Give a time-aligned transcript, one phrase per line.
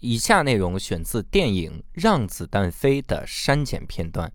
[0.00, 4.32] 以下内容选自电影《让子弹飞》的删减片段。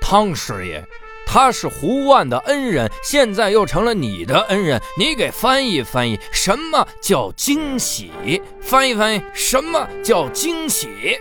[0.00, 0.84] 汤师爷，
[1.26, 8.40] 他是胡万的恩人，现在又成了你的恩人，你给翻译翻译，什么叫惊喜？
[8.60, 11.18] 翻译翻译，什么叫惊喜？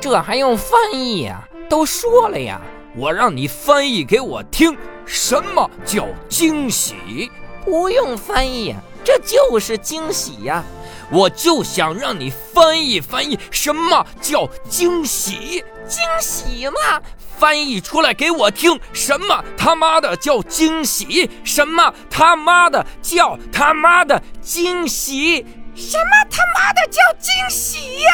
[0.00, 1.48] 这还用翻译呀？
[1.68, 2.60] 都说了呀，
[2.96, 7.30] 我让你翻译给我听，什么叫惊喜？
[7.64, 8.74] 不用翻译，
[9.04, 10.64] 这就是惊喜呀！
[11.10, 15.64] 我就想让你翻译翻译，什么叫惊喜？
[15.86, 17.00] 惊喜嘛，
[17.38, 21.30] 翻译出来给我听，什么他妈的叫惊喜？
[21.44, 25.46] 什么他妈的叫他妈的惊喜？
[25.74, 28.12] 什么他妈的叫惊喜呀？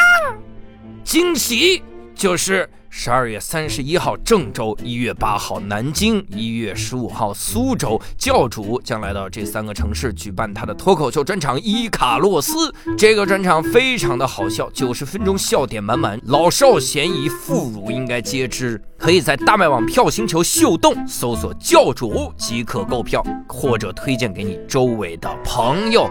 [1.02, 1.82] 惊喜
[2.14, 8.00] 就是十二月三十一号郑州，一月八号南京，一月十五号苏州。
[8.16, 12.52] 教主将来到这三个城市举办他的脱口秀专场《伊卡洛斯》。
[12.96, 18.80] 这个专场非常的好笑，九十分钟笑点满满，老少咸宜，妇孺应该皆知。
[18.96, 26.08] 可以在大麦网票星球秀动搜索“教主”即可购票，或者推荐给你周围的朋友。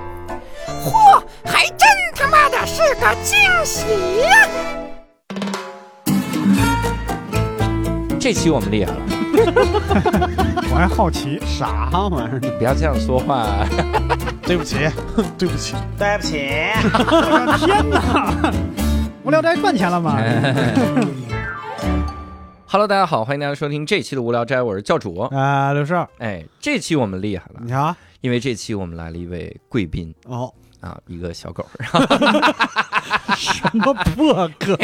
[0.67, 3.85] 嚯，还真他妈的是个惊喜
[4.19, 4.92] 呀！
[8.23, 9.01] 这期我们厉害了，
[10.71, 12.39] 我还好奇啥玩意儿？
[12.41, 13.67] 你不要这样说话。
[14.47, 14.77] 对不起，
[15.37, 16.39] 对不起，对不起！
[16.85, 18.53] 我的天哪！
[19.25, 20.17] 无聊斋赚钱了吗
[22.65, 26.07] ？Hello，大家好，欢迎大家收听这期的无聊斋，我是教主啊，刘少。
[26.19, 30.49] 哎，这期我们厉害了，你瞧，因为这期我们来了一位贵宾哦。
[30.83, 31.65] 啊，一个小狗，
[33.37, 34.77] 什么破梗？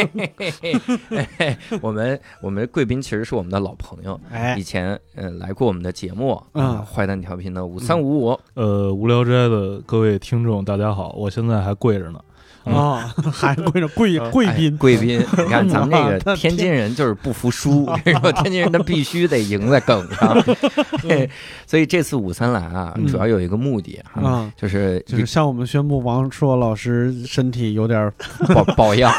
[1.82, 12.18] 我们我们贵宾其实是我们的老朋友，哎，以前呃来过我们的节目，嗯，坏蛋调频的五三五五，呃，无聊斋的各位听众，大家好，我现在还跪着呢。
[12.74, 17.86] 啊， 还跪着贵贵宾，贵宾， 你看咱们这个天津人就是不服输，
[18.20, 20.36] 说天津人他必须得赢在梗上，
[21.66, 28.12] 所以这次五三来啊，主要有一个目的啊，就是就是向我们宣布王硕老师身体有点
[28.54, 29.10] 保保养，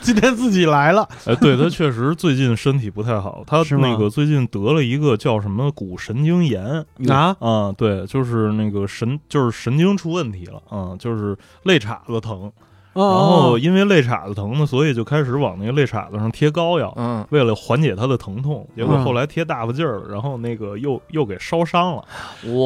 [0.00, 6.62] 今天自己来了，哎，对他确实最近身体不太好，他那个最近得了一个叫什么骨神经炎
[7.08, 7.36] 啊？
[7.40, 12.20] 啊，对，就是那个神就是神经出问题了啊，就是肋叉子。
[12.20, 12.29] 疼。
[12.30, 12.52] 疼
[12.92, 18.66] 然后因为肋叉子疼呢，所以就开始往那个肋叉子上贴膏药，嗯，为了缓解他的疼痛。
[18.76, 22.04] 结果后来贴大发劲儿了，然后那个又又给烧伤了。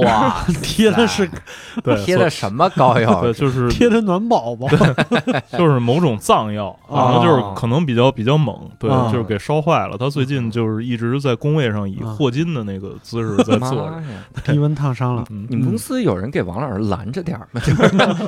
[0.00, 1.28] 哇， 贴的是，
[1.82, 3.20] 对，贴的什么膏药？
[3.22, 4.66] 对，就是贴的暖宝宝，
[5.58, 9.98] 就是某种藏药，然后就是可能比较比较猛，对，就是给烧坏了。
[9.98, 14.02] 他最近就是一直在工位上以霍金的那个姿势在坐着，
[14.50, 15.24] 低温烫伤了。
[15.48, 17.60] 你们公司有人给王老师拦着点儿吗？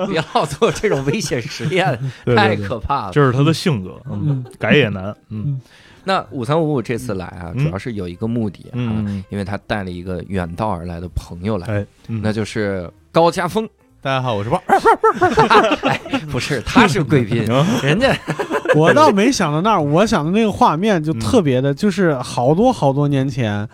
[0.09, 1.86] 别老做这种危险实验。
[2.37, 5.61] 太可怕了，这是他的性格，嗯，改也难，嗯。
[6.05, 8.79] 那五三五五这次来啊，主要是有一个目的啊，
[9.29, 13.69] 因为他带了一个远道而来的朋友来，那就是高家峰。
[14.07, 14.63] 大家好，我是胖。
[16.31, 17.45] 不是，他是贵宾，
[17.83, 18.17] 人家。
[18.77, 23.69] 我倒没想到那儿，我想的那个画面就特别的，就是好多好多年前，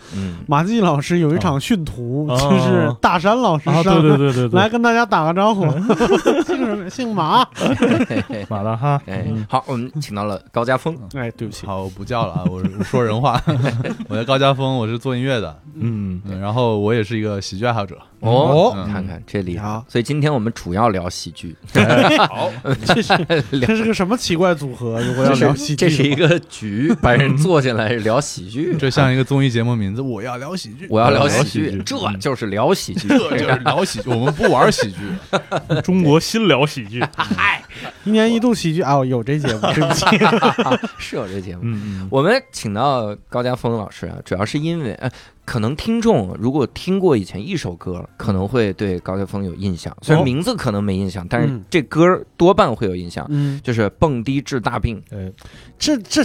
[0.47, 5.66] 马季老师有一场训徒，就是大山老师上，对对对对，来跟大家打个招呼，
[6.47, 7.47] 姓什么姓马，
[8.49, 8.99] 马大哈。
[9.06, 10.97] 哎，好，我们请到了高家峰。
[11.14, 13.38] 哎，对不起，好，我不叫了啊，我说人话。
[14.09, 17.99] 我叫高家峰，我是做音乐的，嗯，然后我也是一个喜剧爱好者。
[18.20, 19.82] 哦，看看这厉害。
[19.88, 21.56] 所以今天我们主要聊喜剧。
[22.28, 22.53] 好，
[22.87, 23.27] 这是
[23.66, 25.00] 这是个什么奇怪组合？
[25.03, 30.00] 如果要聊喜剧，这是一个局，把人坐下来聊喜剧， 这像一个综艺节目名字。
[30.00, 34.09] 我要聊喜剧，我要聊喜剧，这就是聊喜剧，这就是聊喜剧。
[34.09, 34.99] 我们不玩喜剧，
[35.82, 37.05] 中国新聊喜剧。
[37.16, 37.61] 嗨，
[38.05, 40.06] 一年一度喜剧啊，有这节目，对不起，
[40.99, 41.62] 是有这节目。
[41.65, 44.97] 嗯，我们请到高家峰老师啊，主要是因为，
[45.45, 53.27] 可能听众如果听过以前一首歌，可能会对高晓峰有印象，虽然名字可能没印象，但是这歌多半会有印象。
[53.29, 55.03] 嗯，就是蹦迪治大病。
[55.11, 55.33] 哎，
[55.79, 56.23] 这这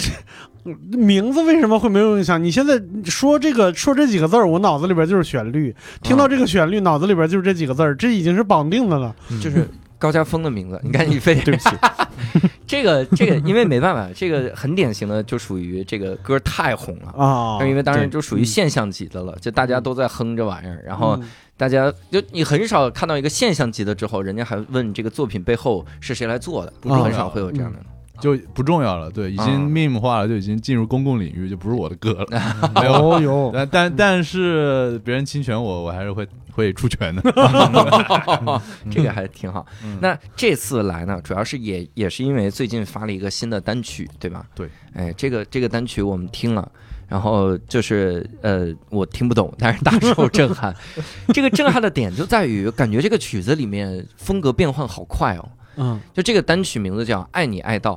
[0.90, 2.42] 名字为什么会没有印象？
[2.42, 9.14] 你现在说这个说这几个字儿，我脑子里边就是旋律，听到这个旋律，脑子里边就是这几个字儿，这已经是绑定的了。
[9.42, 9.68] 就是
[9.98, 11.76] 高家峰的名字，你看你非对不起，
[12.66, 17.08] 这个这个，因为没办法，这个很典型的就属于这个歌太红了。
[17.10, 21.18] 啊，因为当然就属于现象级的了，就大家都在哼这玩意儿，然后
[21.56, 27.78] 大家就你很少看到一个现象级的之后，人家还问这个作品背后是谁来做的，不是很少会有这样的。
[28.20, 29.10] 就不重要了。
[29.10, 32.70] 对，已经 meme 化了，就已经进入公共领域，就不是我的歌了。
[32.74, 37.22] 没有有，但但但是别人侵权我，我还是会会出拳的。
[38.90, 39.64] 这个还挺好。
[40.00, 44.44] 那这次来呢，主要是也也是因为最近发了一个新的单曲，对吧？
[44.54, 44.68] 对。
[44.94, 46.70] 哎，这个这个单曲我们听了。
[47.08, 50.76] 然后就是呃，我听不懂，但是大受震撼。
[51.32, 55.48] 这个震撼的点就在于，感觉这个曲子里面风格变换好快哦。
[55.76, 57.94] 嗯，就这个单曲名字叫《爱你爱到》。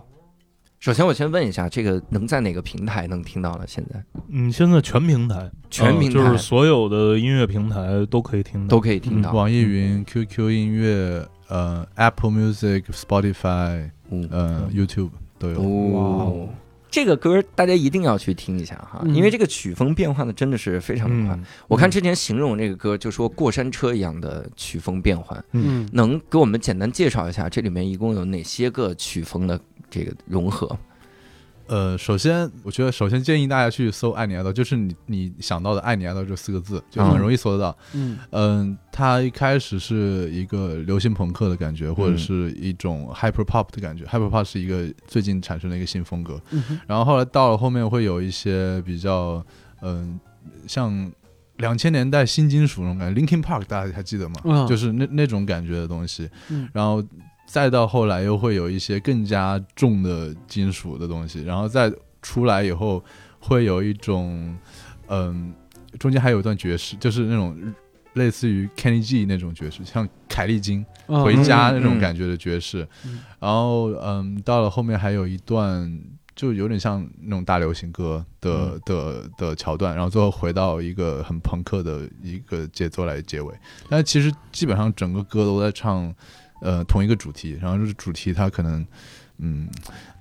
[0.81, 3.65] 首先，我先问一下，这个能在哪个平台能听到了？
[3.67, 4.03] 现在？
[4.29, 9.31] 嗯，现在全平台，全平台就是所有的音乐平台都可以听到，都可以听到。
[9.31, 13.91] 网易云、QQ 音乐、呃，Apple Music、Spotify、
[14.31, 15.61] 呃，YouTube 都有。
[15.61, 16.49] 哇。
[16.91, 21.39] 这个歌大家一定要去听一下哈，因为这个曲风变化的真的是非常的快。
[21.69, 29.59] 我看之前形容这个歌就说过山车一样的曲风变换，嗯，能给我们简单介绍一下这里面一共有哪些个曲风的
[29.89, 30.77] 这个融合？
[31.67, 37.77] 呃，首先，我觉得首先建议大家去搜“爱你爱到”，就是你你想到的“爱你爱到”这四个字，就很容易搜得到。
[37.93, 44.03] 嗯嗯，它一开始是一个流行朋克的感觉，或者是一种 hyper pop 的感觉。
[44.05, 46.41] hyper pop 是一个最近产生的一个新风格。
[46.87, 49.41] 然后后来到了后面会有一些比较
[49.81, 50.19] 嗯，
[50.67, 51.11] 像
[51.57, 54.65] 两千年代新金属那种感觉，Linkin Park 大家还记得吗？
[54.67, 56.29] 就是那那种感觉的东西。
[56.73, 57.03] 然后。
[57.51, 63.03] 再到后来又会有一些更加重的金属的东西，然后再出来以后
[63.41, 64.57] 会有一种，
[65.09, 65.53] 嗯，
[65.99, 67.57] 中间还有一段爵士，就是那种
[68.13, 72.87] 类似于 Kenny G 那种爵士，像凯利金回家那种感觉的爵士。
[73.37, 76.01] 然后，嗯，到了后面还有一段
[76.33, 83.53] 就有点像那种大流行歌的的的桥段，然后最后回到一个很朋克的一个节奏来结尾。
[83.89, 86.15] 但其实基本上整个歌都在唱。
[86.61, 88.85] 呃，同一个主题，然后就是主题，它可能，
[89.39, 89.67] 嗯，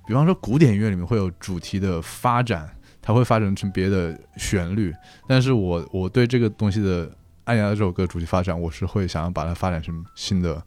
[0.07, 2.69] 比方说古典音乐里面会有主题的发展，
[3.01, 4.91] 它会发展成别的旋律。
[5.27, 7.07] 但是我我对这个东西的
[7.43, 10.61] 《爱你爱》这首歌主题发展，我是会想要把它发展成新的，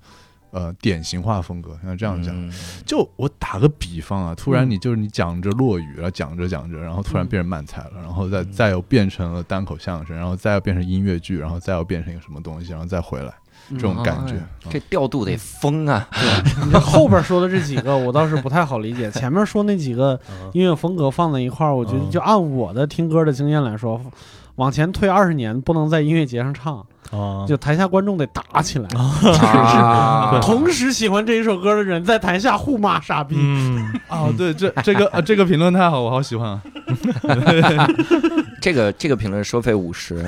[0.53, 1.77] 呃，典型化风格。
[1.83, 2.53] 像这样讲，
[2.87, 13.35] 就我打个比方啊，突然你就是你讲着落雨了，讲着讲着，然后突然变成慢才了，然后再再又变成了单口相声，然后再又变成音乐剧，然后再又变成一个什么东西，然后再回来。
[13.71, 14.35] 这种感觉，
[14.71, 16.07] 这调度得疯啊！
[16.13, 19.11] 对，你 这后边说的这几个，我倒是不太好理解。
[19.11, 20.19] 前面说那几个
[20.53, 24.01] 音乐风格放在一块儿，我觉得就按我的听歌的经验来说，
[24.57, 26.85] 往前推二十年，不能在音乐节上唱，
[27.47, 28.89] 就台下观众得打起来，
[30.43, 33.37] 同时喜欢这一首歌的人在台下互骂傻逼。
[34.09, 36.63] 哦，对，这这个这个评论太好，我好喜欢啊！
[38.65, 40.25] 这个这个评论收费五十。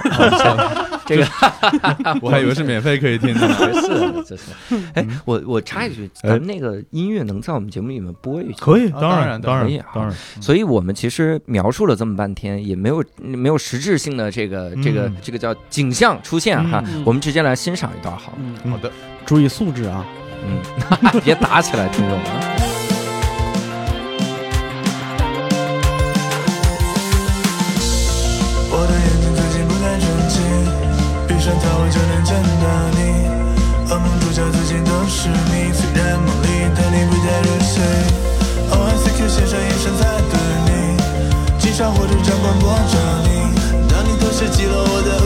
[1.09, 1.25] 这个
[2.21, 3.49] 我还以为是免费可以听的，
[3.81, 4.43] 是这是。
[4.93, 8.59] 哎，我我插一句，咱们那个音乐能在我们节目里面播一下？
[8.61, 10.15] 可以，当然当然当然。
[10.39, 16.85] 所以我们其实描述了这么半天，也没有没有实质性的这个这个这个叫景象出现哈。
[17.07, 18.37] 我们直接来欣赏一段好。
[18.69, 18.93] 好的，
[19.25, 20.05] 注意素质啊。
[20.45, 20.61] 嗯，
[21.25, 22.76] 别打起来，听众啊。
[31.91, 32.67] 就能见到
[32.97, 32.99] 你，
[33.89, 35.73] 噩梦主角最近都是你。
[35.73, 37.75] 虽然梦里的你不太入睡
[38.71, 40.35] ，O I C Q 先生眼神在对
[40.67, 40.71] 你，
[41.59, 43.31] 经常或者张广播着你。
[43.89, 45.26] 当你偷窃记录我的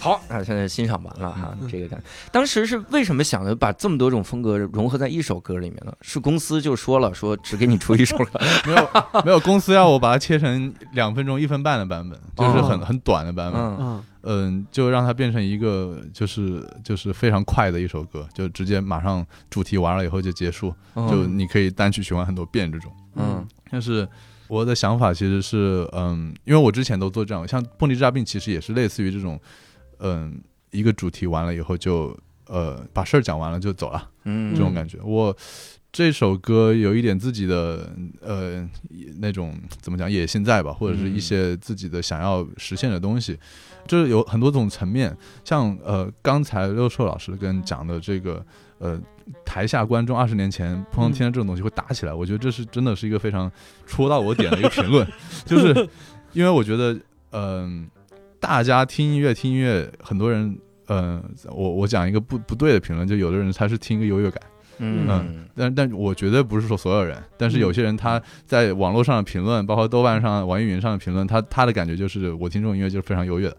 [0.00, 2.02] 好，那现在欣赏完了哈，这个感，
[2.32, 5.92] 当时是为什么想着把这么多种风格融合在一首歌里面呢？
[6.00, 8.88] 是公司就说了，说只给你出一首歌， 没有
[9.26, 13.60] 没有，公司要我把它切成两分钟、一分半的版本，就是很很短的版本。
[13.60, 22.90] 嗯嗯，就让它变成一个就是就是非常快的一首歌，就直接马上主题完了以后就结束，就你可以单曲循环很多遍这种。
[23.16, 24.08] 嗯，但是
[24.46, 29.38] 我的想法其实是，嗯，因为我之前都做这样，像《蹦迪之大病》其实也是类似于这种。
[30.00, 30.40] 嗯，
[30.70, 32.16] 一个主题完了以后就
[32.46, 34.98] 呃把事儿讲完了就走了，嗯，这种感觉。
[35.02, 35.36] 我
[35.92, 37.90] 这首歌有一点自己的
[38.20, 38.68] 呃
[39.18, 43.38] 那种怎么讲野心在吧，或者是一些自己的想要实现的东西，
[43.86, 45.16] 就是有很多种层面。
[45.44, 48.44] 像呃刚才六兽老师跟讲的这个
[48.78, 49.00] 呃
[49.44, 53.50] 台下观众二十年前碰到听到这种东西会打起来，我觉得这是真的是一个非常
[53.84, 55.06] 戳到我点的一个评论，
[55.44, 55.88] 就是
[56.32, 56.98] 因为我觉得
[57.32, 57.90] 嗯。
[58.40, 64.42] 大家听音乐，听音乐，很多人，嗯，我我讲一个不不对的评论，就有的人他是听一个优越感，
[64.78, 73.56] 嗯，但但我绝对不是说所有人，但是有些人他在网络上的评论，包括豆瓣上、网易云上的评论，他他的感觉就是我听这种音乐就是非常优越的，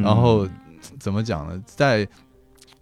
[0.00, 0.48] 然后
[1.00, 1.60] 怎么讲呢？
[1.66, 2.04] 在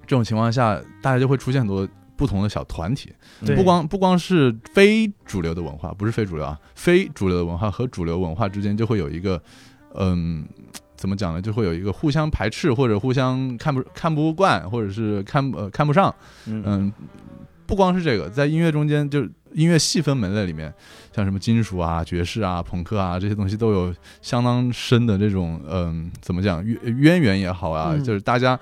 [0.02, 3.11] 这种情况下，大家就会出现很多不同的小团体，
[3.57, 9.43] 不光不光是非主流的文化，不是非主流啊，非主流的文化和主流文化之间就会有一个，
[9.95, 10.47] 嗯。
[10.99, 11.40] 怎么讲呢？
[11.40, 16.14] 就会有一个互相排斥，或者互相看不看不惯，或者是看呃看不上。
[16.45, 16.93] 嗯，
[17.64, 20.75] 不光是这个，在音乐中间，就是音乐细分门类里面，
[21.14, 28.59] 像什么金属啊、爵士啊、朋克啊这些东西，都有相当深的这种嗯，怎么讲渊渊源也好啊，就是大家。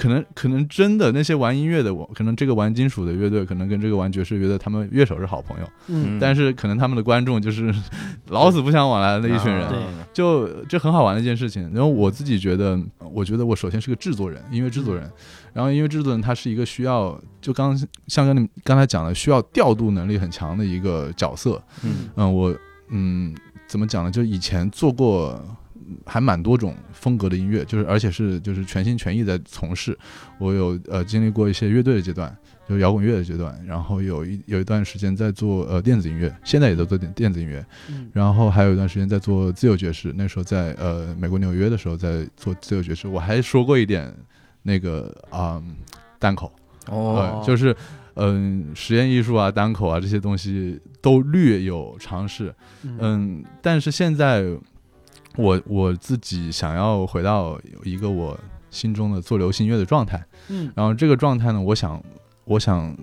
[0.00, 5.68] 可能可能真的那些玩音乐的我，可能这个玩金属的乐队，可能跟这个玩爵士乐队，他们乐手是好朋友。
[5.88, 7.70] 嗯，但是可能他们的观众就是
[8.28, 9.68] 老死不相往来的那一群人，
[10.10, 11.70] 就这很好玩的一件事情。
[11.74, 12.80] 然后我自己觉得，
[13.12, 15.06] 我觉得我首先是个制作人，音乐制作人。
[15.52, 21.62] 然后音乐制作人他是一个需要，就刚像跟你刚才讲的，需要调度能力很强的一个角色。
[21.84, 22.56] 嗯嗯，我
[22.88, 23.34] 嗯
[23.68, 24.10] 怎么讲呢？
[24.10, 25.38] 就以前做过。
[26.06, 29.96] 还蛮多种风格的音乐，就是而且是就是全心全意在从事。
[30.38, 32.34] 我有呃经历过一些乐队的阶段，
[32.68, 37.64] 就摇滚乐的阶段，然后有一有一段时间在做呃电子音乐，现在也在做电电子音乐，
[38.12, 40.12] 然后还有一段时间在做自由爵士。
[40.16, 44.12] 那时候在呃美国纽约的时候在做自由爵士，我还说过一点
[44.62, 45.62] 那个啊
[46.18, 46.52] 单口
[46.88, 47.76] 哦，就是
[48.14, 52.54] 嗯实验艺术啊单口啊这些东西都略有尝试，
[52.84, 54.44] 嗯，但是现在。
[55.36, 58.38] 我我自己想要回到一个我
[58.70, 62.02] 心中的做流行音乐的状态，嗯，然后这个状态呢，我想
[62.44, 62.96] 我想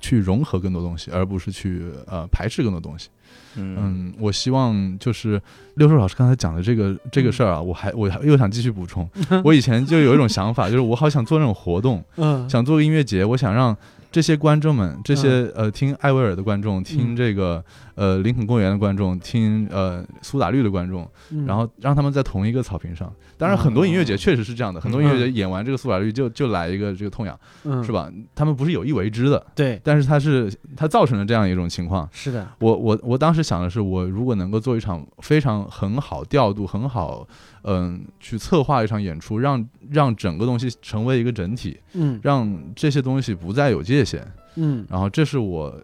[0.00, 3.08] 去融合更多东西，而不是去呃排斥更多东西，
[3.56, 5.40] 嗯，我希望就是
[5.76, 9.08] 六叔老师刚才讲的这个这个事儿啊，我还我又想继续补充，
[9.44, 13.76] 我以前就有一种想法，就是我好想做那种活动，嗯，想做个音乐节，我想让。
[14.14, 17.64] 这些观众们，这些呃听艾薇儿的观众，听这个
[17.96, 21.10] 呃林肯公园的观众，听呃苏打绿的观众，
[21.44, 23.12] 然后让他们在同一个草坪上。
[23.36, 27.36] 当然，很多音乐节确实是这样的，很多音乐节演完这个苏打绿就就来一个这个痛痒，
[27.82, 28.08] 是吧？
[28.36, 29.80] 他们不是有意为之的，对。
[29.82, 32.08] 但是他是他造成了这样一种情况。
[32.12, 37.26] 是的，我我我当时想的是，我如果能够做一场非常很好调度很好。
[37.66, 44.22] 嗯，去策划一场演出，让让整个东西成为一个整体，嗯，让这些东西不再有界限，
[44.56, 45.74] 嗯，然后这是我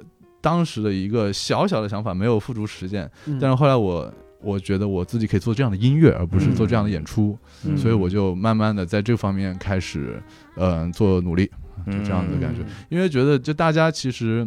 [0.42, 3.10] 当时的一个小小的想法，没有付诸实践，
[3.40, 7.38] 但是后来我我觉得我自己可以做这样的音乐，而不是做这样的演出，
[7.76, 10.22] 所以我就慢慢的在这方面开始，
[10.56, 11.50] 嗯，做努力，
[11.86, 14.46] 就这样的感觉，因为觉得就大家其实，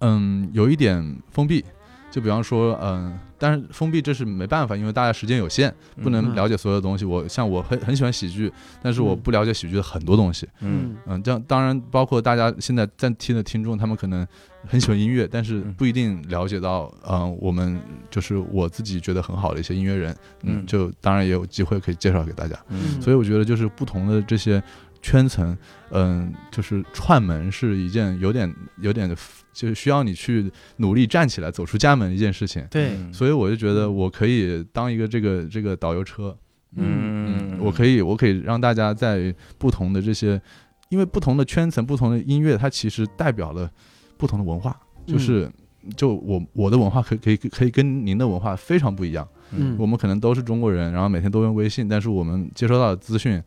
[0.00, 1.64] 嗯，有一点封闭。
[2.12, 7.06] 就比方说，嗯，但是封闭这是没办法，因为大家时间有限，不能了解所有的东西。
[7.06, 8.52] 我像我很很喜欢喜剧，
[8.82, 10.46] 但是我不了解喜剧的很多东西。
[10.60, 14.26] 嗯嗯，这样当然包括大家现在在听的听众，他们可能
[14.66, 22.54] 很喜欢音乐，但是不一定了解到，嗯，我们就是我自己觉得很好的一些音乐人，嗯，就当然也有机会可以介绍给大家。
[22.68, 24.62] 嗯，所以我觉得就是不同的这些
[25.00, 25.56] 圈层，
[25.92, 29.10] 嗯，就是串门是一件有点有点。
[29.52, 36.36] 就是需要你去努力站起来走出家门一件事情，对，所以我就觉得我可以当一个这个这个导游车，
[36.76, 40.40] 嗯，我可以我可以让大家在不同的这些，
[40.88, 43.70] 因为不同的圈层、不同的音乐，它其实代表了
[44.16, 44.74] 不同的文化，
[45.06, 45.50] 就是
[45.96, 53.42] 就我我的文化可可以可以跟您的文化非常不一样，嗯，我们可能都是中国人，然后每天都用微信，但是我们接收到的资讯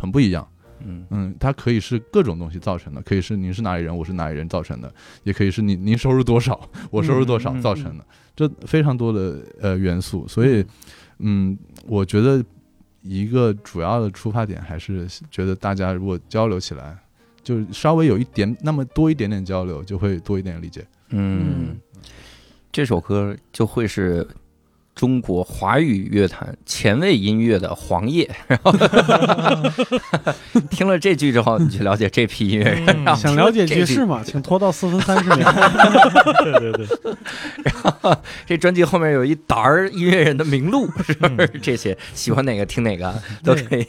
[0.00, 0.46] 很不一样。
[0.84, 1.06] 嗯。
[1.10, 4.92] 嗯，它可以是各种东西造成的，可以是您是哪里人，我是哪里人造成的，
[5.24, 8.04] 也可以是您您收入多少，我收入多少造成的，
[8.34, 10.64] 这非常多的呃元素，所以
[11.18, 11.56] 嗯，
[11.86, 12.44] 我觉得
[13.02, 16.98] 一个主要的出发点还是觉得大家如果交流起来，
[17.42, 20.84] 就稍微有一点那么多一点点交流，就会多一点理解。
[21.10, 21.76] 嗯，
[22.72, 24.26] 这首歌就会是
[24.96, 28.28] 中国华语乐坛前卫音乐的黄叶。
[28.48, 28.72] 然后
[30.70, 32.86] 听了这句之后，你去了解这批音乐人。
[32.88, 34.22] 嗯然后想了解听这句爵士吗？
[34.24, 35.52] 请拖到四分三十秒。
[36.42, 36.86] 对对对，
[38.46, 41.46] 这专辑后面有一沓儿音乐人的名录，是不是？
[41.52, 43.86] 嗯这些喜欢哪个听哪个都可以。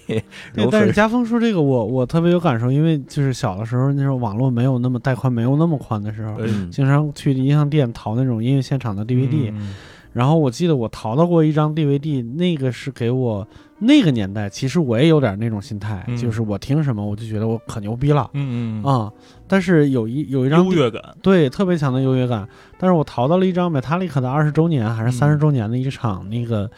[0.70, 9.74] 但是家峰说这个我我特别有感受，因为就是小的时候那时候网络没有那么带宽，没有那么宽的时候，嗯经常去音像店淘那种音乐现场的 DVD，、嗯
[10.18, 13.48] 然后我记得我淘到过一张 DVD，那个是给我
[13.78, 16.18] 那个年代，其实我也有点那种心态，嗯。
[16.18, 18.28] 就是我听什么我就觉得我可牛逼了。
[18.34, 19.14] 嗯嗯啊、
[19.48, 26.70] 但是有一有一张优越感，对特别强的优越感，但是我淘到了一张 Metallica 的二十周年还是三十周年的一场那个、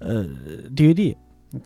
[0.00, 0.26] 呃
[0.74, 1.14] DVD。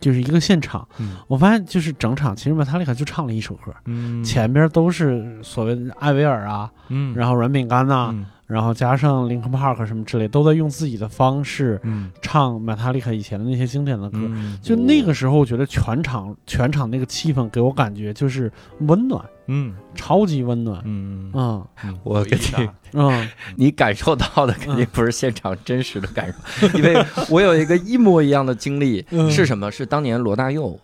[0.01, 1.15] 就是一个现场，嗯。
[1.29, 4.21] 我发现就是整场，其实 Metallica 就唱了一首歌，嗯。
[4.21, 7.15] 前边都是所谓的艾薇儿啊，嗯。
[7.15, 14.17] 然后软饼干呐、嗯然后加上 Linkin Park 什么之类，都在用自己的方式嗯唱 Metallica 以前的那些经典的歌。
[14.21, 19.73] 嗯就那个时候，我觉得全场全场那个气氛给我感觉就是温暖，嗯。
[19.95, 20.79] 超级温暖。
[20.85, 21.99] 嗯嗯嗯。
[22.03, 23.27] 我跟你嗯。
[23.57, 29.29] 你感受到的肯定不是现场真实的感受， 因为我有一个一模一样的经历，嗯。
[29.31, 29.71] 是什么？
[29.71, 30.79] 是当年罗大佑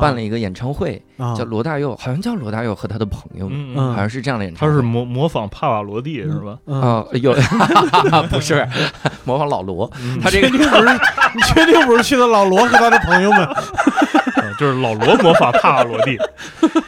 [0.00, 1.34] 办了一个演唱会，啊。
[1.36, 3.48] 叫罗大佑，好像叫罗大佑和他的朋友。
[3.92, 4.72] 好像是这样的演唱会。
[4.72, 6.58] 他是模模仿帕瓦罗蒂是吧？
[6.66, 7.32] 嗯，啊、有。
[8.30, 8.66] 不是
[9.24, 10.18] 模仿老罗，嗯。
[10.20, 10.88] 他这个确定不是？
[11.36, 13.44] 你确定不是去的老罗和他的朋友们？
[13.46, 13.54] 啊
[14.58, 16.16] 就是老罗模仿帕瓦罗蒂，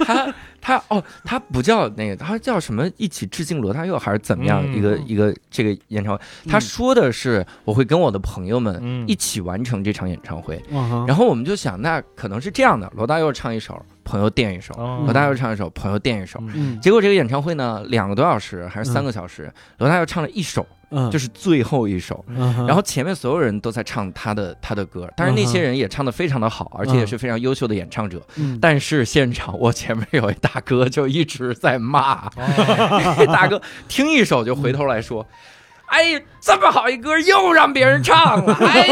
[0.06, 0.26] 他
[0.61, 2.88] 他哦，他不叫那个，他叫什么？
[2.97, 4.62] 一起致敬罗大佑还是怎么样？
[4.65, 10.62] 嗯一个一个这个演唱会，他说的是我会跟我的朋友们嗯一起完成这场演唱会。
[10.71, 16.41] 嗯然后我们就想，那可能是这样的：罗大佑唱一首，朋友垫一首；哦罗大佑唱一首，朋友垫一首。
[16.55, 22.25] 嗯结果这个演唱会呢，两个多小时还是三个小时，罗大佑唱了一首，嗯，就是最后一首。
[22.29, 28.23] 嗯，然后前面所有人都在唱他的他的歌，但是那些人也唱得非常的好，而且也是非常优秀的演唱者。
[28.37, 32.31] 嗯但是现场我前面有一大哥就一直在骂，
[33.31, 35.27] 大哥听一首就回头来说。
[35.88, 38.87] 哎，这么好一歌又让别人唱了， 哎，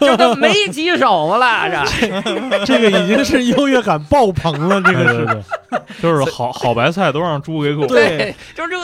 [0.00, 2.64] 就这没几首了，这。
[2.64, 5.24] 这个已经是优越感爆棚了，这个是。
[5.24, 5.34] 对对。
[5.70, 7.88] 对，就是好好白菜都让猪给拱了。
[7.88, 8.76] 对，就这，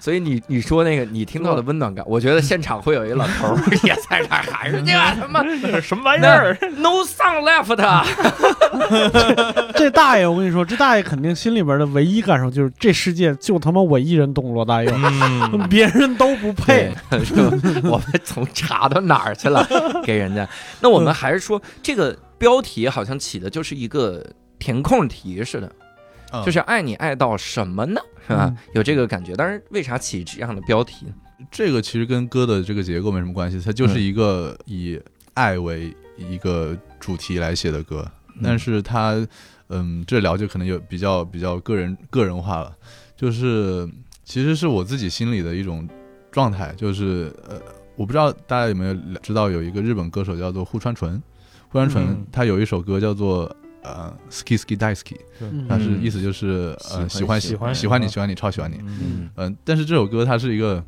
[0.00, 7.74] 所以你你说那个你听到的温暖感，我觉得现场会有一老头 也在那喊着这他妈这什么玩意儿？no song left，
[9.74, 16.92] 这大爷，我跟你说，这大爷肯定心里边的唯一感受就是，这世界就他妈我一人懂罗大佑，嗯，别人都不配。，
[17.24, 19.66] 是吧我们从查到哪儿去了？
[20.04, 20.48] 给人家。
[20.80, 24.24] 那我们还是说，这个标题好像起的就是一个
[24.58, 25.72] 填空题似的，
[26.32, 28.00] 嗯就是爱你爱到什么呢？
[28.26, 28.56] 是吧嗯？
[28.74, 29.34] 有这个感觉。
[29.36, 31.12] 但是为啥起这样的标题呢？
[31.50, 34.98] 这个其实跟歌的这个结构没什么关系，它就是一个以
[35.34, 38.08] 爱为一个主题来写的歌，
[38.42, 39.14] 但是它，
[39.68, 42.74] 嗯，这聊就可能有比较比较个人个人化了，
[43.16, 43.86] 就是
[44.24, 45.88] 其实是我自己心里的一种
[46.32, 47.60] 状态，就是呃，
[47.96, 51.16] 我不知道大家有没有知道有一个日本歌手叫做户川纯，
[51.68, 52.26] 户川纯嗯。
[52.32, 53.44] 他有一首歌叫做
[53.82, 59.30] 呃 ski ski die ski，嗯它是意思就是呃喜欢喜欢喜欢喜欢你喜欢你超喜欢你，嗯。
[59.36, 60.82] 嗯，但是这首歌它是一个，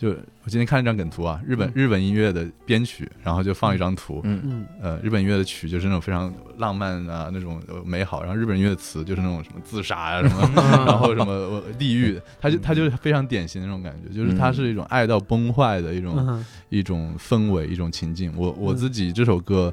[0.00, 1.72] 就我今天看了一张梗图啊，日本嗯。
[1.74, 4.40] 日本音乐的编曲，然后就放一张图，嗯。
[4.42, 4.66] 嗯。
[4.80, 10.50] 呃，日本音乐的曲就是那种非常浪漫啊，那种呃美好，然后日本音乐的词就是那种什么自杀啊、什么，
[10.86, 16.42] 然后什么呃地狱，它就它就是非常典型的那种感觉，就是它是一种爱到崩坏的一种、嗯。
[16.70, 18.32] 一种氛围，一种情境。
[18.34, 18.76] 我我嗯。
[18.76, 19.70] 自己这首歌，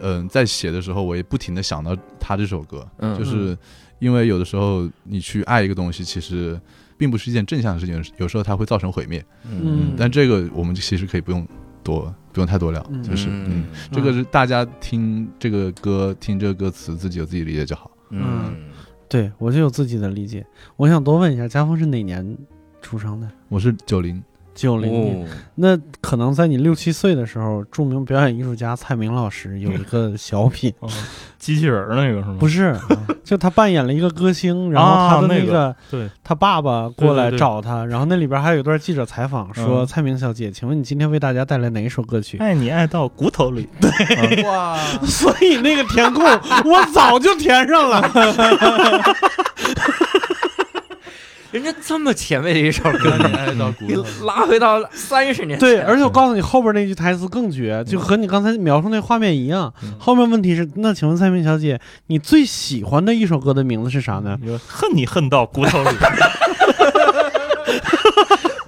[0.00, 3.56] 嗯、在写的时候，我也不停的想到他这首歌，嗯就是
[4.00, 6.60] 因为有的时候你去爱一个东西，其实
[6.98, 9.24] 并不是一件正向的事情，有时候它会造成毁灭。
[9.50, 11.46] 嗯但这个我们其实可以不用
[11.82, 17.90] 多不用太多聊，嗯就是嗯嗯这个是大家听这个歌听这个歌词，自己有自己理解就好。
[18.10, 18.54] 嗯，
[19.08, 20.44] 对我就有自己的理解。
[20.76, 22.36] 我想多问一下，家峰是哪年
[22.82, 23.30] 出生的？
[23.48, 24.22] 我是九零，
[24.58, 30.74] 九零年，那可能在你六七岁的时候，著名表演艺术家蔡明老师有一个小品，
[31.38, 32.36] 机器人那个是吗？
[32.40, 32.76] 不是，
[33.22, 42.38] 就他扮演了一个歌星，然后他的那个对他爸爸过来找他，然后那里边还有一段记者采访，说蔡明小姐，请问你今天为大家带来哪一首歌曲？
[42.38, 43.68] 爱你爱到骨头里。
[43.80, 46.24] 对，哇， 所以那个填空
[46.64, 48.02] 我早就填上了。
[51.50, 53.16] 人家这么前卫的一首歌，
[53.80, 53.94] 你
[54.26, 55.58] 拉回到三十年。
[55.58, 59.72] 对，而且我告诉你，后边那句台词更绝，就和你刚才描述那画面一样。
[59.98, 64.38] 后面问题是，那请问蔡明小姐，你最喜欢的一首歌的名字是啥呢？
[64.66, 65.88] 恨你恨到骨头里。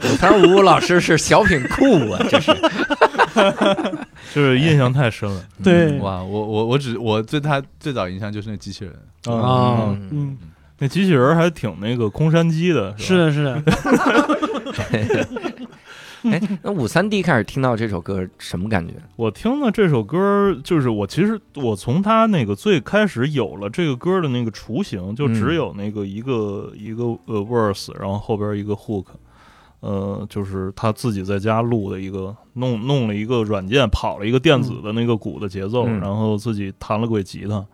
[0.02, 2.50] 五三五老师是小品库啊，这是，
[4.34, 5.42] 就是印象太深了。
[5.62, 8.94] 对，哇，我我我只我对他最早印象就是那机器人
[9.36, 10.38] 啊，嗯。
[10.80, 13.62] 那机器人还挺那个空山鸡的，是的，是的。
[16.24, 18.92] 哎，那五三 D 开始听到这首歌什么感觉？
[19.16, 29.06] 我听了这首歌，就是我其实我从他那个最开始有了这个歌的那个雏形，就只有那个一个一个呃 verse，然后后边一个 hook，
[29.80, 37.64] 呃，就是他自己在家录的一个，弄弄了一个软件，跑了一个电子的那个鼓的节奏，然后自己弹了轨吉他。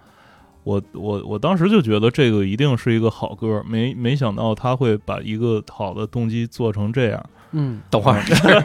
[0.66, 7.24] 我我我当时就觉得这个一定是一个好歌，没没想到他会把一个好的动机做成这样。
[7.52, 8.20] 嗯， 等会儿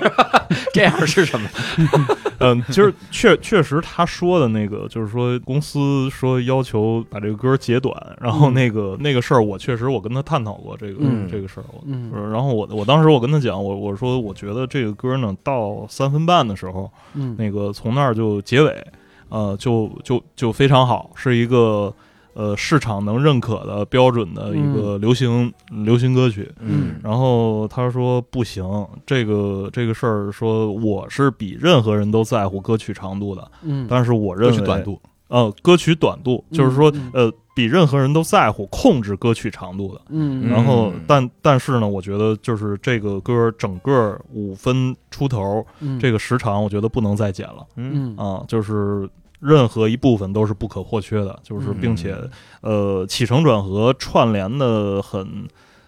[0.74, 1.48] 这样是什么？
[2.42, 11.66] 嗯，就是确确实他说的那个，就是说公司说要求把这个歌截短，然后那个那个事儿，我确实我跟他探讨过这个这个事儿。
[11.86, 18.84] 嗯，然后我我当时我跟他讲，我我说我觉得这个歌呢到三分半的时候，嗯，那个从那儿就结尾。
[19.32, 21.92] 呃，就就就非常好，是一个
[22.34, 26.52] 呃市场能认可的标准的一个流行流行歌曲。
[26.60, 28.64] 嗯，然后他说不行，
[29.06, 33.50] 这个这个事儿说我是比任何人都在乎歌曲长度的。
[33.64, 40.02] 嗯，但是我认为短度，呃，歌曲短度就是说呃比任何人都在乎控制歌曲长度的。
[40.10, 45.66] 嗯，然后但但是呢，我觉得就是这个歌整个五分出头，
[46.00, 47.66] 这个时长我觉得不能再减了。
[47.76, 49.10] 嗯啊，就是。
[49.42, 52.16] 任何一部分都是不可或缺的，就是并且，
[52.62, 55.48] 呃，起承转合串联的很，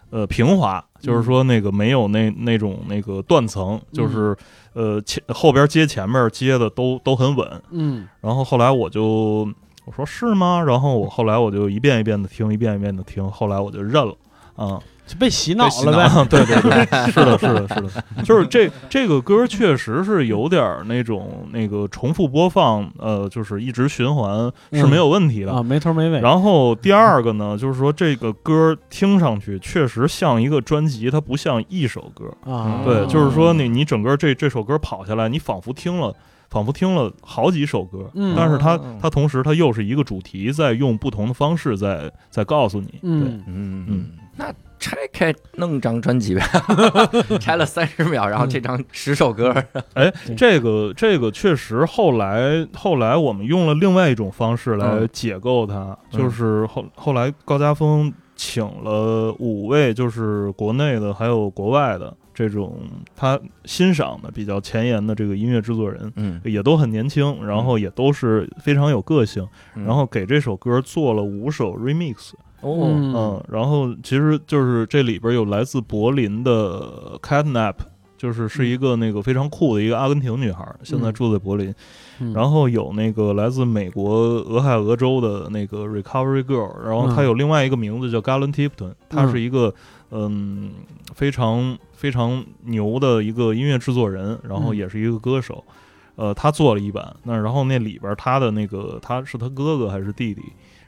[0.09, 4.35] 呃，平滑，就是说那个没有那那种那个断层，就是
[4.73, 9.47] 呃前后边接前面接的都都很稳，嗯，然后后来我就
[9.85, 10.61] 我说是吗？
[10.65, 14.15] 然后我后来我就一遍一遍的听，一遍一遍的听，后来我就认了，
[14.55, 14.79] 啊。
[15.05, 16.71] 就被洗脑了呗，对 对对，
[17.11, 25.51] 是的，是的，是的，就是这这个歌确实是有点那种那个重复播放，呃，就是一直循环是没有问题的。
[25.51, 26.21] 啊，没头没尾。
[26.21, 32.25] 然后第二个呢，就是说这个歌听上去确实像一个专辑，它不像一首歌。
[32.49, 32.81] 啊。
[32.85, 36.15] 对，就是说你你整个这这首歌跑下来，你仿佛听了
[36.49, 42.99] 仿佛听了好几首歌，但是它它同时它又是一个主题，在用不同的方式在在告诉你。
[43.01, 43.43] 嗯。
[43.47, 43.85] 嗯。
[43.89, 44.05] 嗯，
[44.37, 44.45] 那。
[44.83, 46.41] 拆开弄张专辑呗，
[47.39, 49.55] 拆了三十秒，然后这张十首歌。
[49.93, 62.77] 哎， 这个这个确实，后来后来我们用了另外一种方式来解构它，就是后后来高家峰请了五位，就是国内的还有国外的这种
[63.15, 72.33] 他欣赏的比较前沿的这个音乐制作人，嗯，也都很年轻，然后也都是非常有个性，然后给这首歌做了五首 remix。
[72.63, 77.75] 哦，嗯，然后其实就是这里边有来自柏林的 Catnap，
[78.17, 81.73] 就是是一个那个非常酷的一个阿根廷女孩，现在住在柏林。
[82.33, 89.73] 然后有那个来自美国俄亥俄州的那个 Recovery Girl，然后她有另外一个名字叫 Galen Tipton，她是一个
[90.11, 90.71] 嗯
[91.13, 95.61] 非常非常牛的一个音乐制作人，然后也是一个歌手。
[96.15, 100.41] 呃，她做了一版，那然后那里边她的那个他是他哥哥还是弟弟？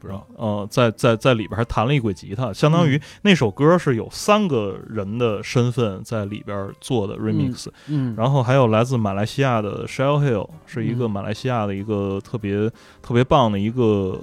[0.05, 12.69] 不知道，呃，在在在里边还弹了一轨吉他，相当于那首歌是有三个人的身份在里边做的 remix，嗯，然后还有来自马来西亚的 Shell Hill，是一个马来西亚的一个特别
[13.01, 14.19] 特别棒的一个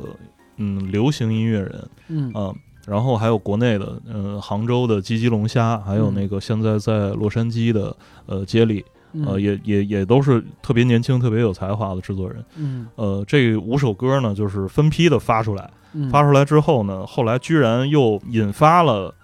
[0.59, 2.55] 嗯流行音乐人，嗯。
[2.85, 8.85] 然后还有国内的，嗯，杭州的吉吉龙虾，还有那个现在在洛杉矶的呃接力。
[9.27, 12.45] 呃，也也也都是特别年轻、特别有才华的制作人。
[12.57, 15.71] 嗯，呃，这五首歌呢，就是分批的发出来。
[16.11, 19.15] 发出来之后呢，后来居然又引发了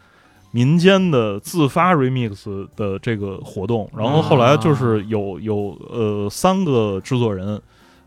[0.51, 3.89] 民间的自发 remix 的这个活动。
[3.97, 7.59] 然后后来就是有有呃三个制作人，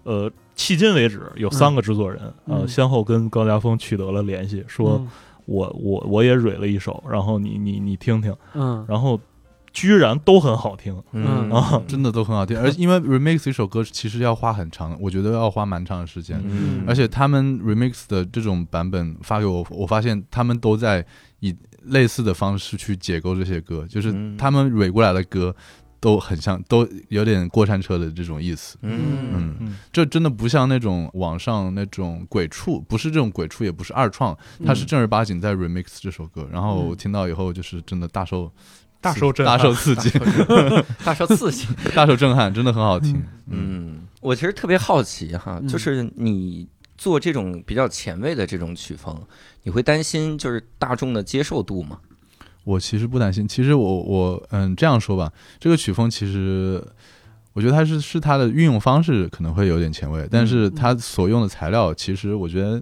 [0.04, 5.04] 呃，迄今为止有三个制作人，呃，先后跟高家峰取得了联系，说
[5.46, 8.32] 我我我也蕊了一首，然后你你你听听。
[8.54, 9.20] 嗯，然后。
[9.74, 11.02] 居然都很好听。
[11.12, 11.50] 嗯。
[11.52, 11.82] 啊！
[11.88, 16.84] 真的都很好听，而因为 remix 一首歌其实要花很长，我觉得要花蛮长的时间，嗯。
[16.88, 21.06] 而且他们 remix 的这种版本发给我，我发现他们都在
[21.40, 25.54] 以类似的方式去解构这些歌，就是嗯他们蕊过来的歌
[26.00, 28.78] 都很像，都有点过山车的这种意思。
[28.82, 29.00] 嗯。
[29.34, 29.78] 嗯，嗯。
[29.92, 36.48] 这真的不像那种网上那种鬼畜，不是这种鬼畜，也不是二创，它是正儿八经在 remix 这首歌。
[36.52, 38.52] 然后我听到以后，就是真的大受
[39.02, 39.58] 大受震撼。
[39.58, 40.12] 大受刺激，
[41.04, 41.68] 大受刺激。
[41.96, 43.22] 大受震撼，真的很好听。
[43.48, 45.68] 嗯，我其实特别好奇哈，嗯。
[45.68, 49.20] 就是你做这种比较前卫的这种曲风，
[49.64, 51.98] 你会担心就是大众的接受度吗？
[52.64, 56.82] 我其实不担心，其实我我嗯这样说吧，这个曲风其实
[57.54, 62.82] 我觉得它是是它的运用方式可能会有点前卫，但是它所用的材料其实我觉得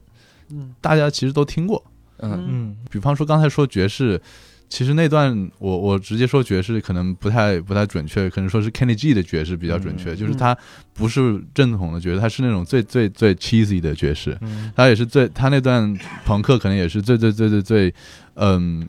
[0.50, 0.76] 嗯。
[0.82, 1.82] 大家其实都听过，
[2.18, 2.46] 嗯。
[2.50, 2.78] 嗯。
[2.92, 4.22] 比方说刚才说爵士。
[4.70, 10.56] 其实那段我我直接说爵士可能不太不太准确，可能说是 Kenny G 的爵士比较准确，嗯就是他
[10.94, 14.72] 不是正统的爵士，他是那种最最最 cheesy 的爵士，嗯。
[14.76, 17.94] 他也是最他那段朋克可能也是最最最最最
[18.36, 18.88] 嗯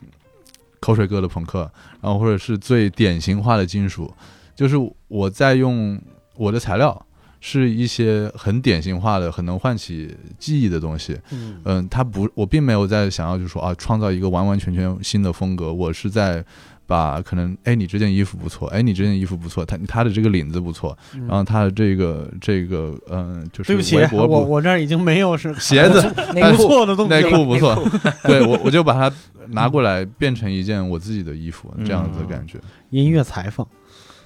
[0.79, 1.61] 口水歌的朋克，
[1.99, 4.13] 然后或者是最典型化的金属，
[4.55, 4.75] 就是
[5.07, 5.99] 我在用
[6.35, 7.05] 我的材料
[7.41, 11.19] 是一些很典型化的、很能唤起记忆的东西。
[11.31, 16.41] 嗯嗯，他不，我并没有在想要就说啊，创造一个完完全全新的风格，我是在。
[16.87, 26.01] 把可能哎，你这件衣服不错，哎，你这件衣服不错，它它的这个领子不错，然后它的这个这个嗯，就是对不起，我我这儿已经没有是鞋子
[26.35, 27.23] 不错的东西内。
[27.31, 27.81] 裤不错，
[28.25, 29.15] 对我我就把它
[29.51, 32.59] 拿过来变成一件我自己的衣服，这样子的感觉。
[32.89, 33.65] 音乐裁缝，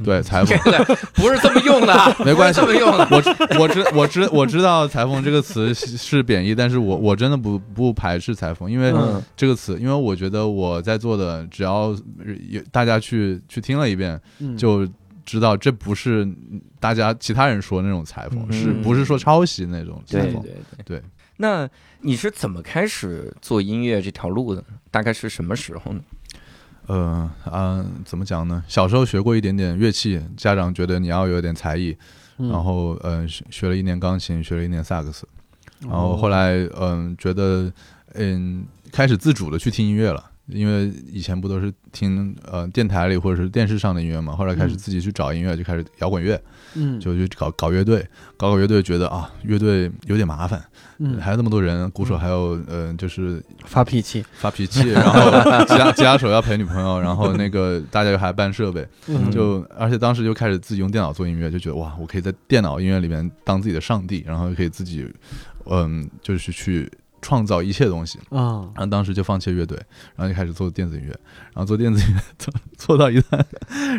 [0.03, 1.93] 对，裁缝 这个不是这么用的，
[2.25, 3.08] 没关系这么用的。
[3.12, 3.29] 我知
[3.60, 11.95] 我知我知我知道裁缝这个词是是贬义，但是我我真的不不排斥裁缝，因为嗯这个词，因为我觉得我在做的，只要
[12.49, 14.88] 有大家去去听了一遍，嗯就
[15.25, 16.27] 知道这不是
[16.79, 20.41] 大家其他人说那种裁缝，嗯是不是说抄袭那种裁缝？
[20.41, 21.01] 对对对。
[21.38, 21.67] 那
[21.99, 24.63] 你是怎么开始做音乐这条路的？
[24.89, 25.99] 大概是什么时候呢？
[26.88, 28.63] 呃啊、怎么讲呢？
[28.67, 31.95] 小时候学过一点点乐器，家长觉得你要有点才艺，
[32.38, 35.28] 嗯然后呃学学了一年钢琴，学了一年萨克斯，
[35.82, 37.71] 然哦后后来嗯、觉得
[38.13, 40.32] 嗯开始自主的去听音乐了。
[40.47, 44.77] 因为以前不都是听呃电台里或者是电视上的音乐嘛，后来开始嗯。
[44.77, 46.39] 自己去找音乐，就开始摇滚乐，
[46.75, 46.99] 嗯。
[46.99, 50.63] 就去搞搞乐队，搞搞乐队，觉得啊乐队有点麻烦，
[50.99, 51.19] 嗯。
[51.19, 55.31] 还有那么多人，鼓手还有呃就是发脾气，发脾气， 然后
[55.65, 59.31] 吉他吉他手要陪女朋友，然后那个大家又还搬设备，嗯。
[59.31, 65.08] 就而且当时就开始自己用电脑做音乐，就觉得哇，我可以在电脑音乐里面当自己的上帝，然后可以自己
[65.65, 66.88] 嗯，就是去
[67.25, 68.19] 创造一切东西。
[68.29, 69.75] 啊然后当时就放弃了乐队，
[70.15, 71.09] 然后就开始做电子音乐，
[71.53, 73.43] 然后做电子音乐做做到一半，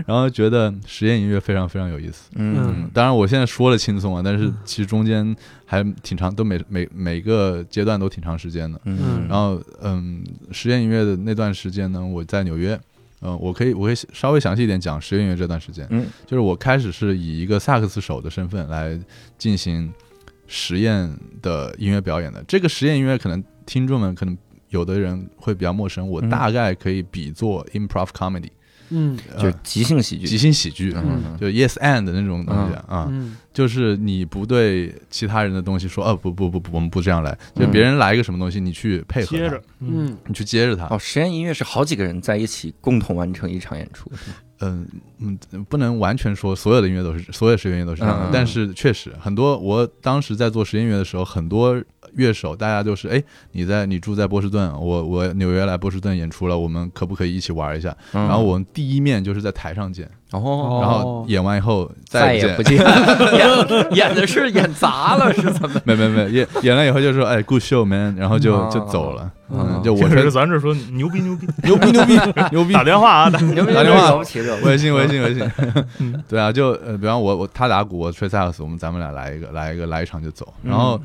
[0.06, 2.30] 然后觉得实验音乐非常非常有意思。
[2.36, 5.34] 嗯嗯，当然我现在说了轻松啊，但是其实中间
[5.64, 8.80] 还挺长，都每每每个阶段都挺长时间的。
[8.84, 12.78] 嗯然后嗯，实验音乐的那段时间呢，我在纽约。
[13.22, 15.86] 嗯，我可以，我可以稍微详细一点讲实验音乐这段时间。
[15.88, 18.96] 嗯，就是我开始是以一个萨克斯手的身份来
[19.38, 19.90] 进行
[20.46, 21.10] 实验
[21.42, 22.42] 的音乐表演的。
[22.46, 24.36] 这个实验音乐可能听众们可能
[24.68, 28.50] 有的人会比较陌生，我嗯大概可以比作 improv comedy，、
[28.90, 29.18] 嗯。
[29.38, 31.36] 就即兴喜剧，即兴喜剧，嗯。
[31.40, 33.08] 就 yes and 的那种东西啊。
[33.10, 33.36] 嗯。
[33.52, 40.06] 就是你不对其他人的东西说，哦不不不不，我们不这样来，就嗯别人来一个什么东西，你去配合接着，嗯。
[40.08, 40.86] 嗯你去接着他。
[40.86, 44.10] 哦，实验音乐是好几个人在一起共同完成一场演出？
[44.60, 44.86] 嗯
[45.18, 49.56] 嗯，不能完全说所有的音乐都是所有实验音乐都是这样的，嗯但是确实很多。
[49.58, 51.82] 我当时在做实验音乐的时候，很多
[52.14, 57.94] 乐手大家就是，哎，你在你住在波士顿，我我纽约来波士顿演出了，我们可不可以一起玩一下？
[58.12, 62.76] 然然后我们第一面就是在台上见，哦，然后演完以后再也不见。
[63.36, 65.80] 演演的是演砸了是怎么？
[65.84, 68.70] 没没没，演演了以后就说，哎，good show man，然后就哦。
[68.72, 69.22] 就走了。
[69.48, 69.64] 哦。
[69.76, 72.14] 嗯，就我听着说咱这说牛逼牛逼，牛逼 牛逼。
[72.50, 74.14] 牛逼 打，电话啊打，牛逼打电话。
[74.64, 75.50] 微信微信微信。
[76.00, 80.52] 嗯，对啊，就呃，比方我我他打鼓，我吹萨克斯，我们咱们俩来一个来一个来一场就走。
[80.64, 81.00] 然后，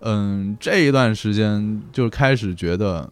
[0.00, 3.08] 嗯，这一段时间就开始觉得，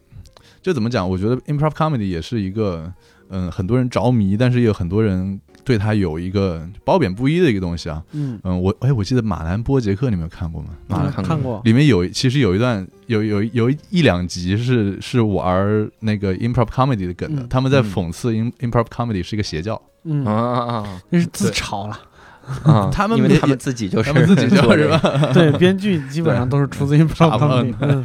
[0.61, 1.09] 就怎么讲？
[1.09, 2.91] 我觉得 improv comedy 也是一个
[3.29, 8.01] 嗯很多人着迷，但是也有很多人对他有一个褒贬不一的一个东西啊。
[8.11, 10.69] 嗯嗯，我哎，我记得马兰波杰克你们有看过吗？
[10.87, 19.81] 马兰看看过里面有其实有一段有有有一两集是是玩那个 improv comedy 的梗的，嗯他们在嗯讽刺 im improv comedy 是一个邪教。
[20.03, 21.99] 嗯啊，啊那是自嘲了。
[22.93, 24.99] 他们也因为他们自己就是他们自己就是吧？
[25.33, 27.73] 对，编剧基本上都是出自 improv comedy。
[27.79, 28.03] 嗯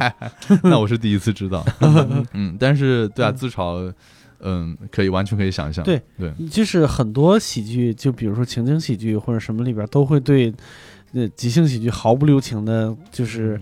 [0.63, 1.63] 那我是第一次知道。
[2.33, 3.93] 嗯，但是对啊，自嘲，
[4.43, 5.83] 嗯，可以完全可以想象。
[5.83, 10.53] 对对，就是很多喜剧，就比如说情景喜剧或者什么里边，都会对
[11.13, 13.59] 呃即兴喜剧毫不留情的，就是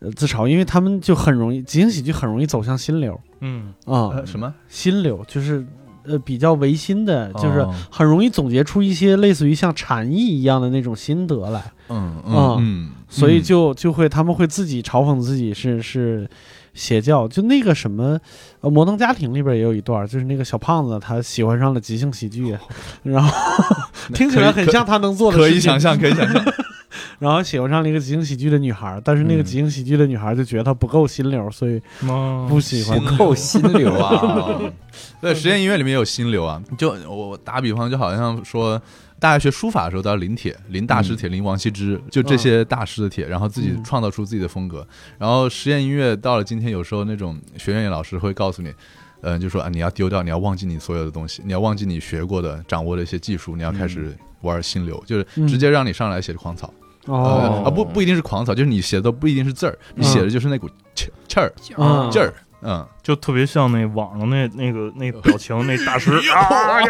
[0.00, 3.20] 呃自嘲，因为他们就很容易，即兴喜剧很容易走向心流。
[3.40, 3.72] 嗯。
[3.84, 4.52] 啊、呃，什么？
[4.68, 5.64] 心流就是
[6.04, 12.58] 呃比较唯心的，就是哦很容易总结出一些类似于像禅意一样的那种心得来，嗯啊嗯。
[12.60, 16.28] 嗯，所以嗯就就会他们会自己嘲讽自己是是
[16.78, 18.18] 邪教，就那个什么，
[18.60, 22.56] 呃，《摩登家庭》里边也有一段，就是那个小胖子他喜欢上了即兴喜剧，
[23.02, 23.30] 然后
[24.14, 26.42] 听起来很像他能做的可以想象，可以想象。
[27.18, 32.98] 然后喜欢上了一个即兴喜剧的女孩，但是那个嗯即兴喜剧的女孩就觉得他不够心流，所以哦不喜欢。
[33.00, 34.16] 不够心流啊！
[34.16, 34.60] 啊，
[35.20, 36.62] 对，实验音乐里面有心流啊。
[36.78, 38.80] 就我打比方，就好像说，
[39.20, 43.84] 大家学书法的时候都要临帖，临大师帖，临王羲之，就这些大师的帖，然后自己嗯。
[43.84, 44.86] 创造出自己的风格。
[45.18, 48.72] 然后实验音乐到了今天，有时候那种学院老师会告诉你。
[49.20, 56.72] 嗯，就说啊，你要丢掉，你要忘记你所有的东西，你要忘记你学过的、掌握的一些技术，你要开始玩心流，就是直接让你上来写狂草。
[57.06, 61.52] 呃哦啊，不不一定是狂草，就是你写的都不一定是字儿，你写的就是那股气气儿。
[61.76, 62.08] 嗯。
[62.12, 66.80] 劲儿，嗯，就特别像那网上那那个那表情那大师 啊，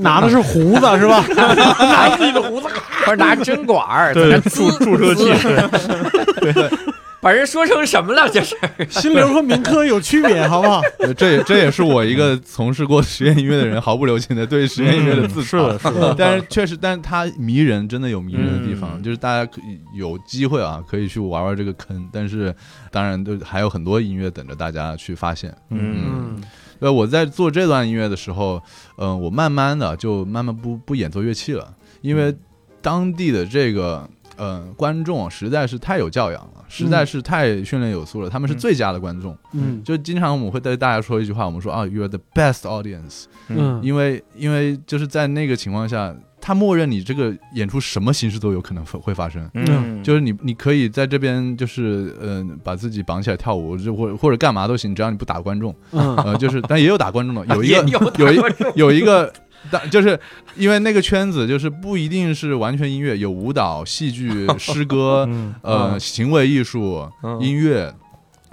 [0.00, 1.24] 拿的是胡子是吧？
[1.78, 2.68] 拿自己的胡子，
[3.04, 6.70] 不是拿针管儿注注射器，滋
[7.20, 8.28] 把人说成什么了？
[8.28, 8.56] 这是
[8.88, 10.80] 心流和民科有区别，好不好？
[11.00, 15.44] 呃这也这也是我一个从事过实验音乐的人毫不留情的对实验音乐的自嘲。
[15.44, 22.08] 是的，是的，但是确实，但是它迷人，真的有迷人的地方，嗯就是大家可以有机会啊，可以去玩玩这个坑。
[22.12, 22.54] 但是
[22.90, 25.54] 当然，都还有很多音乐等着大家去发现。
[25.70, 26.40] 嗯
[26.80, 28.62] 呃，我在做这段音乐的时候，
[28.98, 32.32] 嗯、我慢慢的就慢慢不不演奏乐器了，因为
[32.80, 39.36] 当地的这个呃观众实在是太有教养了，实在是太训练有素了，他们是最佳的观众。
[39.52, 39.82] 嗯。
[39.84, 49.50] 就经常我们会对大家说一句话，我们说啊，you are the best audience，嗯，因为因为就是在那个情况下，他默认你这个演出什么形式都有可能会会发生。
[49.54, 56.16] 嗯，就是你，你可以在这边，就是呃，把自己绑起来跳舞，就或或者干嘛都行，只要你不打观众，嗯。
[56.16, 58.40] 呃，就是，但也有打观众的，有一个有有一
[58.74, 59.32] 有一个，
[59.70, 60.18] 但就是
[60.56, 67.92] 因为那个圈子就是不一定是完全音乐，有舞蹈、戏剧、 诗歌，嗯呃，嗯行为艺术、嗯音乐，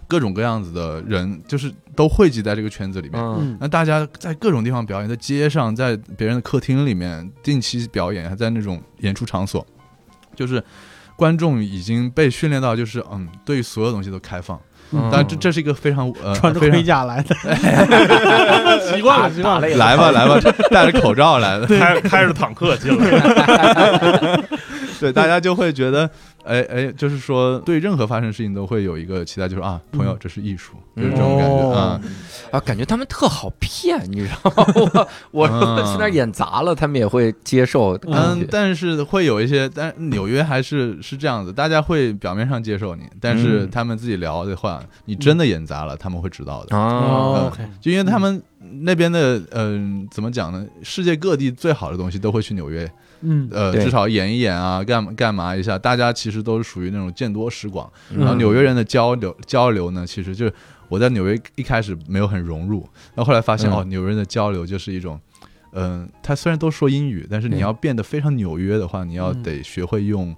[0.07, 3.57] 各种各样子的人，就是都汇集在这个圈子里面。
[3.59, 9.65] 那大家在各种地方表演，在街上，在别人的客厅里面定期表演，还在那种演出场所，
[10.35, 10.61] 就是
[11.15, 14.59] 观众已经被训练到，就是嗯，对所有东西都开放。
[14.91, 15.09] 嗯。
[15.11, 17.35] 但这这是一个非常呃穿着非常盔甲来的，
[18.91, 19.67] 习惯了，习惯了。
[19.67, 20.39] 来吧来吧，
[20.71, 24.39] 戴着口罩来的，开开着坦克进来，
[24.99, 26.09] 对，大家就会觉得，
[26.45, 32.01] 哎哎，就是说对任何发生事情都会有一个期待，就是啊，朋友，这是艺术，就是这种感觉啊。
[32.51, 35.07] 啊，感觉他们特好骗，你知道吗？
[35.31, 37.97] 我 我嗯 去那演砸了，他们也会接受。
[38.07, 46.77] 嗯，但是会有一些，但纽约还是是这样子，大家会表面上接受你，但是嗯他们自己聊的话，你真的演砸了，他们会知道的。
[46.77, 48.41] 啊，哦，OK，就因为他们
[48.81, 50.65] 那边的，嗯、怎么讲呢？
[50.83, 52.89] 世界各地最好的东西都会去纽约，
[53.21, 55.77] 嗯呃，至少演一演啊，干嘛干嘛一下。
[55.77, 60.53] 大家其实都是属于那种见多识广，嗯然后纽约人的交流交流呢，其实就是
[60.87, 62.81] 我在纽约一开始没有很融入，
[63.13, 65.19] 然后后来发现、嗯哦，纽约人的交流就是一种。
[65.77, 70.33] 嗯，他虽然都说英语，但是你要变得非常纽约的话，你要嗯得学会用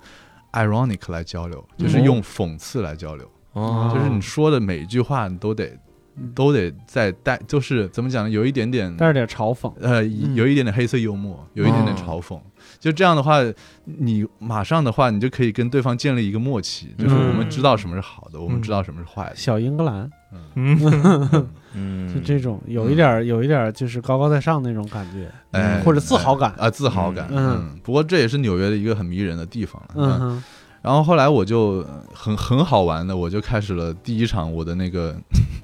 [0.54, 3.30] ironic 来交流，就是用讽刺来交流。
[3.54, 5.78] 哦就是你说的每一句话，你都得
[6.16, 8.30] 嗯都得再带，就是怎么讲呢？
[8.32, 9.72] 有一点点带着点嘲讽。
[9.80, 12.40] 呃，嗯有一点点黑色幽默，有一点点哦嘲讽。
[12.88, 13.40] 就这样的话，
[13.84, 19.36] 你马上的话，你就可以跟对方建立一个默契，就是嗯我们知道什么是好的，我们知道什么是坏的。
[19.36, 20.10] 小英格兰
[20.56, 27.28] 嗯，嗯 就这种有一点儿有一点儿就是高高在上那种感觉，哎，或者自豪感哎啊，自豪感。
[27.30, 29.90] 嗯嗯，不过这也是纽约的一个很迷人的地方了。
[29.96, 30.44] 嗯哼，
[30.82, 35.14] 然后后来我就呃很很好玩的，我就开始了第一场我的那个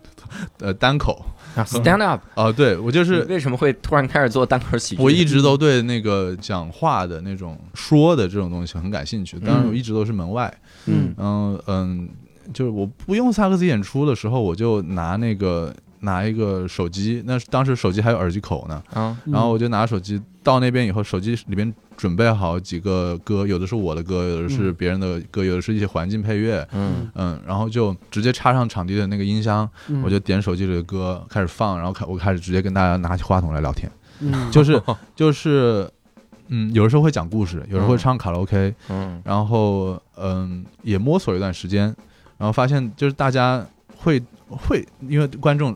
[0.59, 1.25] 呃单口。
[1.55, 5.01] 啊，stand up 啊，对我就是为什么会突然开始做单口喜剧？
[5.01, 10.51] 我一直都对那个讲话的那种说的这种东西很感兴趣，当然我一直都是门外。
[10.85, 12.09] 嗯然后嗯，
[12.53, 18.81] 就是我不用萨克斯演出的时候，我就拿那个拿一个手机，那当时手机还有耳机口呢，
[19.25, 26.67] 然后我就拿手机到那边以后，手机里边准备好几个歌，有的是我的歌，有的是别人的歌，有的是一些环境配乐。
[26.73, 27.09] 嗯。
[27.15, 30.01] 嗯，然后就直接插上场地的那个音箱，嗯。
[30.03, 33.89] 我就点手机里的歌开始放，然后开我开始直接跟大家拿起话筒来聊天，
[34.19, 34.49] 嗯。
[34.51, 34.81] 就是
[35.15, 35.89] 就是，
[36.47, 39.21] 嗯，有的时候会讲故事，有时候会唱卡拉 OK，嗯。
[39.23, 41.83] 然后嗯也摸索了一段时间，
[42.37, 43.65] 然后发现就是大家
[44.03, 45.75] 会会因为观众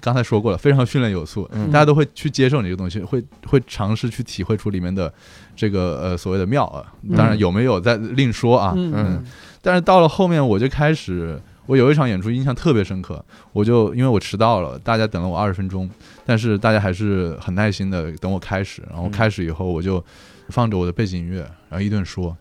[0.00, 5.10] 刚才说过了，非常训练有素，嗯大家都会去接受你这个东西，会会尝试去体会出里面的
[5.56, 6.92] 这个呃所谓的妙啊。
[7.16, 8.74] 当然有没有再另说啊。
[8.76, 9.24] 嗯嗯
[9.62, 15.88] 但是到了后面，我就开始，我有一场演出印象特别深刻，我就因为我迟到了，大家等了我二十分钟，
[16.26, 20.02] 但是大家还是很耐心的等我开始，然后开始以后，我就
[20.48, 22.36] 放着我的背景音乐，然后一顿说。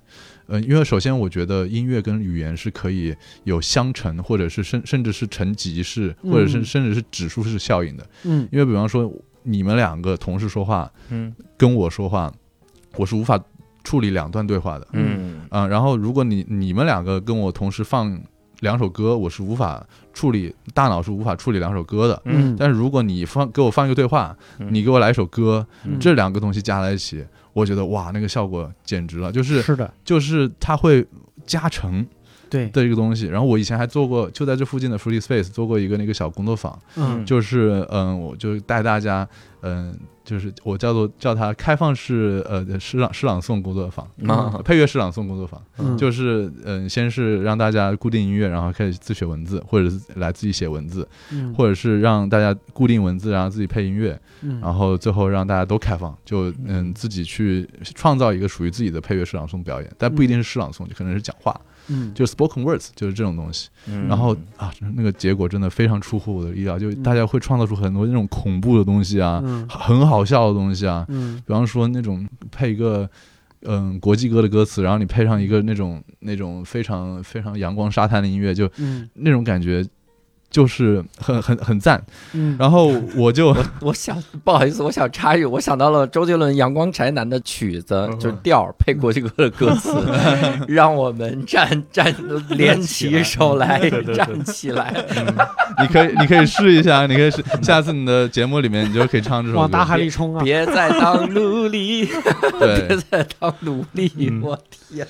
[0.49, 8.05] 呃，因为首先我觉得音乐跟语言是可以有相乘，或者是甚甚至是乘级式，或者是嗯甚至是指数式效应的。
[8.23, 9.11] 嗯因为比方说
[9.43, 12.33] 你们两个同时说话，嗯跟我说话，
[12.97, 13.39] 我是无法
[13.83, 14.87] 处理两段对话的。
[14.93, 18.19] 嗯啊、然后如果你你们两个跟我同时放
[18.59, 22.21] 两首歌，我是无法处理，大脑是无法处理两首歌的。
[22.25, 27.23] 嗯但是如果你放给我放一个对话，嗯你给我来一首歌，嗯这两个东西加在一起，
[27.59, 31.05] 我觉得哇，那个效果简直了，就是是的，就是它会
[31.45, 32.05] 加成
[32.49, 33.27] 对，的一个东西。
[33.27, 37.25] 然后我以前还做过，就在这附近的 Free Space 做过一个那个小工作坊，嗯。
[37.25, 39.27] 就是嗯，我就带大家
[39.61, 39.97] 嗯。
[40.25, 44.61] 就是我叫做叫它开放式呃诗朗诗朗诵工作坊，啊。
[44.63, 45.97] 配乐诗朗诵工作坊，嗯。
[45.97, 51.51] 就是嗯，先是让大家固定音乐，然后开始自学文字，或者是来自己写文字，嗯。
[51.55, 54.59] 或者是让大家固定文字，然后自己配音乐，嗯。
[54.61, 61.59] 然后最后让大家都开放，就嗯自己去创造一个属于自己的配乐诗朗诵表演，但不一定是诗朗诵，就可能是讲话，
[61.89, 62.13] 嗯。
[62.13, 63.69] 就是 spoken words，就是这种东西。
[63.87, 64.07] 嗯。
[64.07, 71.41] 然后啊，那个结果真的非常出乎我的意料，就大家会创造出很多那种恐怖的东西啊，嗯很好笑的东西啊，嗯。
[71.45, 73.09] 比方说那种配一个
[73.63, 79.09] 嗯国际歌的歌词，然后你配上一个那种那种非常非常阳光沙滩的音乐，就嗯。
[79.13, 79.85] 那种感觉
[80.49, 82.03] 就是很很很赞。
[82.33, 89.93] 嗯，然后我就 我想不好意思，我想插一句，我想到了周杰伦《阳光宅男》的曲子，嗯就是调配国际歌的歌词，
[90.67, 92.13] 让我们站站
[92.49, 93.79] 连起手来
[94.13, 94.93] 站起来。
[95.79, 99.59] 你可以你可以试一下，你可以试， 下次你的节目里面你就可以唱这首歌。
[99.59, 100.43] 往大海里冲啊！
[100.43, 102.05] 别再当奴隶，
[102.59, 104.11] 别，再当奴隶！
[104.17, 104.57] 嗯我
[104.89, 105.05] 天，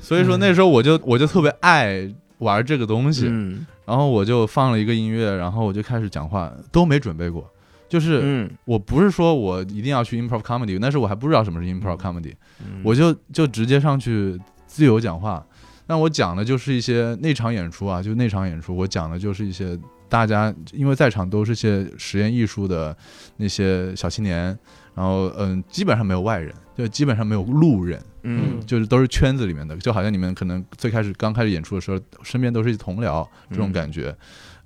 [0.00, 2.08] 所以说那时候我就我就特别爱
[2.40, 3.66] 玩这个东西，嗯。
[3.86, 7.48] 然后我就放了一个音乐，然后我就开始讲话，都没准备过，
[7.88, 8.20] 就是。
[8.22, 12.82] 嗯，我不是说我一定要去 improv comedy，那时候我还不知道什么是 improv comedy，、嗯。
[12.84, 15.44] 我就就直接上去自由讲话。
[15.86, 19.76] 那我讲的就是一些那场演出啊，就那场演出，我讲的就是一些
[20.08, 22.96] 大家因为在场都是些实验艺术的
[23.38, 24.56] 那些小青年，
[24.94, 28.60] 然后嗯，基本上没有外人，就基本上没有路人，嗯。
[28.66, 34.16] 就是都是圈子里面的，就好像你们可能最开始刚开始演出的时候，身边都是同僚这种感觉。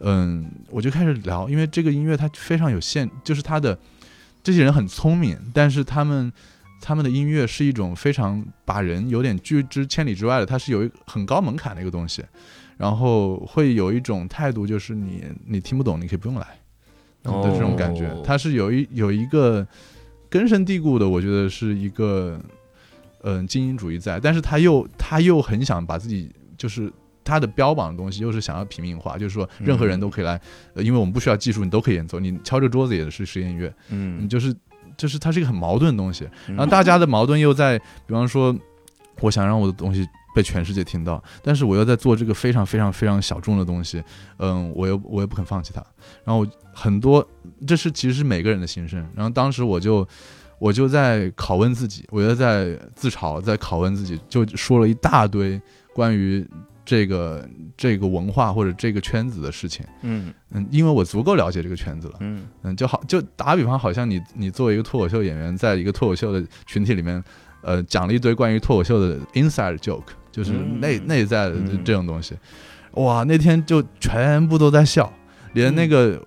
[0.00, 3.78] 嗯，我就开始聊，因为这个音乐它非常有限，就是它的
[4.42, 6.30] 这些人很聪明，但是他们
[6.82, 12.22] 他们的音乐是一种非常把人有点拒之千里之外的，它是有一个很高门槛的一个东西，
[12.76, 16.46] 然后会有一种态度，就是你你听不懂，你可以不用来
[17.22, 18.08] 的这种感觉。
[18.08, 19.66] 哦，它是有一有一个
[20.34, 22.40] 根深蒂固的，我觉得是一个
[23.22, 26.92] 嗯精英主义在，但是他又他又很想把自己就是。
[27.26, 30.38] 他的标榜的东西又是想要平民化，就是说任何人都可以来，
[30.74, 34.54] 呃，因为我们不需要技术，你都可以演奏，你敲着桌子也是实验音乐，你嗯，就是
[34.94, 36.24] 就是它是一个很矛盾的东西。
[36.46, 38.54] 然然后大家的矛盾又在，比方说，
[39.22, 44.04] 我想让我的东西被全世界听到，但是我又在做这个非常非常非常小众的东西，
[44.36, 45.82] 嗯，我又我也不肯放弃它。
[46.26, 47.26] 然后很多，
[47.66, 49.06] 这是其实是每个人的心声。
[49.14, 50.06] 然后当时我就
[50.58, 55.60] 我就在拷问自己，我就在自嘲，在拷问自己，就说了一大堆
[55.94, 56.46] 关于
[56.84, 59.84] 这个这个文化或者这个圈子的事情。
[60.02, 62.14] 嗯嗯，因为我足够了解这个圈子了。
[62.20, 67.22] 嗯嗯，就好，就打比方，好像你你作为一个脱口秀演员，在一个脱口秀的群体里面，
[67.62, 72.34] 呃，讲了一堆关于脱口秀的 inside joke，就是嗯内、内在的这种东西，
[72.92, 75.10] 哇，那天就全部都在笑，
[75.54, 76.20] 连那个、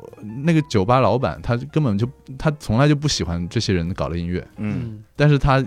[0.43, 5.61] 那个酒吧老板，他根本就他从来就不喜欢这些人搞的音乐，嗯但是他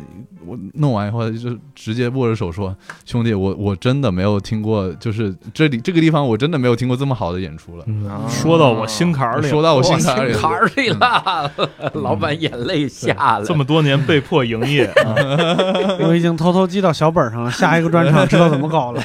[0.46, 2.74] 我弄完以后，他就直接握着手说
[3.04, 7.84] ：“兄弟，我我真的没有听过，就是这里这个地方我真的没有听过这么好的演出了。”
[8.30, 11.52] 说到我心坎儿里了，说到我我心坎儿里了，坎里了，
[11.94, 13.44] 老板眼泪下了。
[13.44, 15.14] 这么多年被迫营业啊，
[16.00, 19.02] 我已经偷偷记到小本上了，下一个专场知道怎么搞了。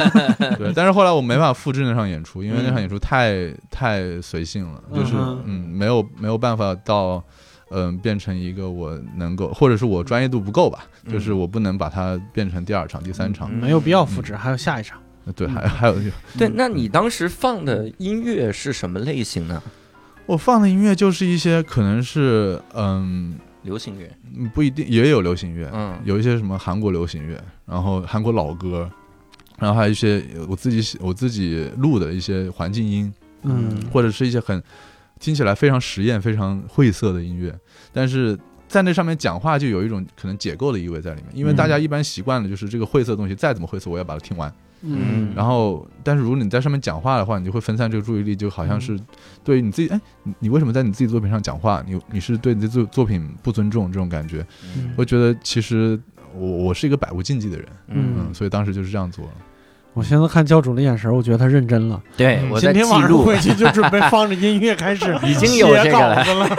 [0.58, 7.22] 对，但是后来我没办法复制那场演出，因为那场演出太太随性了，就是嗯嗯，没有没有办法到
[7.72, 13.48] 嗯、变成一个我能够，或者是我专业度不够吧，就是我不能把它变成第二场、第三场。
[13.52, 14.98] 嗯没有必要复制，还有下一场。
[15.36, 15.96] 对，还还有
[16.36, 19.62] 对，那你当时放的音乐是什么类型呢？
[20.26, 24.10] 我放的音乐就是一些可能是嗯流行乐。
[24.34, 28.90] 嗯不一定也有流行乐，嗯有一些什么韩国流行乐，然后韩国老歌，
[29.58, 33.12] 然后还有一些我自己喜我自己录的一些环境音，
[33.44, 34.60] 嗯或者是一些很
[35.22, 37.56] 听起来非常实验、非常晦涩的音乐，
[37.92, 44.52] 但是在那上面讲话就有一种可能解构的意味在里面，因为大家一般习惯了就是这个晦涩的东西再怎么晦涩，我要把它听完。
[44.84, 48.98] 嗯然后，但是如果你在上面讲话的话，你就会分散这个注意力，就好像是
[49.44, 51.84] 对于你自己，哎，你你为什么在你自己作品上讲话？
[51.86, 54.44] 你你是对你的作作品不尊重这种感觉。
[54.96, 55.96] 我觉得其实
[56.34, 59.30] 我我是一个百无禁忌的人，嗯嗯，所以当时就是这样做了。
[59.94, 62.00] 我现在看教主的眼神，我觉得他认真了。
[62.16, 66.56] 对我在记今天晚上录，回去就准备放着音乐开始 已经有这个了写稿子了。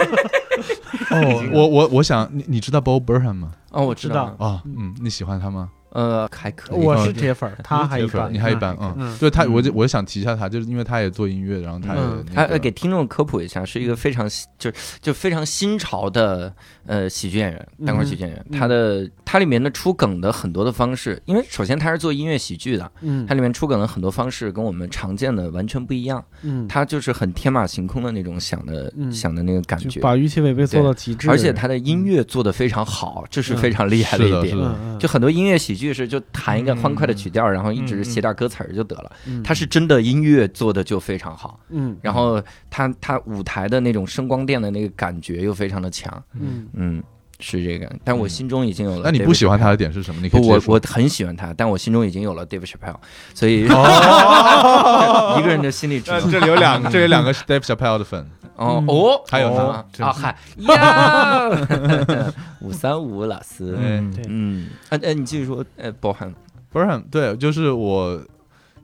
[1.10, 3.52] 哦，我我我想你你知道 Bob Burnham 吗？
[3.70, 5.68] 哦，我知道知道，啊，嗯，你喜欢他吗？
[5.94, 9.16] 呃，还可以，我是铁粉儿，他还一般，你还一般，嗯，嗯。
[9.18, 11.94] 对他，我就我想提一下他，就是因为他也做音乐，然后他
[12.34, 14.28] 他呃给听众科普一下，是一个非常
[14.58, 16.52] 就就非常新潮的
[16.86, 18.44] 呃喜剧演员，单口喜剧演员。
[18.50, 18.58] 嗯。
[18.58, 23.24] 他的他里面的出梗的很多的方式，因为首先他是做音乐喜剧的，嗯。
[23.24, 29.12] 他里面出梗的很多方式跟我们常见的完全不一样，嗯，他就是很天马行空的那种想的嗯。
[29.12, 34.56] 想的那个感觉，把预期违背做到极致，而且他的音乐做的非常好，这是非常厉害的一点。
[34.98, 39.12] 就很多音乐喜剧是就弹一个欢快的曲调，然后一直嗯写点歌词儿就得了。
[39.26, 47.02] 嗯他是真的音乐做的就非常好，嗯然后他他舞台的那种声光电的那个感觉又非常的强，嗯嗯，
[47.40, 47.90] 是这个。
[48.04, 49.02] 但我心中已经有了。
[49.04, 49.76] 那你不喜欢他的？
[49.76, 50.20] 点是什么？
[50.22, 52.96] 你可以，我我很喜欢他，但我心中已经有了 Dave Chappelle，
[53.34, 66.32] 所以 哦一个人的心里只能这里有两个，这里有两个 Dave Chappelle 的粉，嗯哦哦，还有呢啊嗨 呀，五三五老师，嗯对嗯，哎哎，你继续说，呃，包含，
[66.70, 68.20] 不是很对，就是我，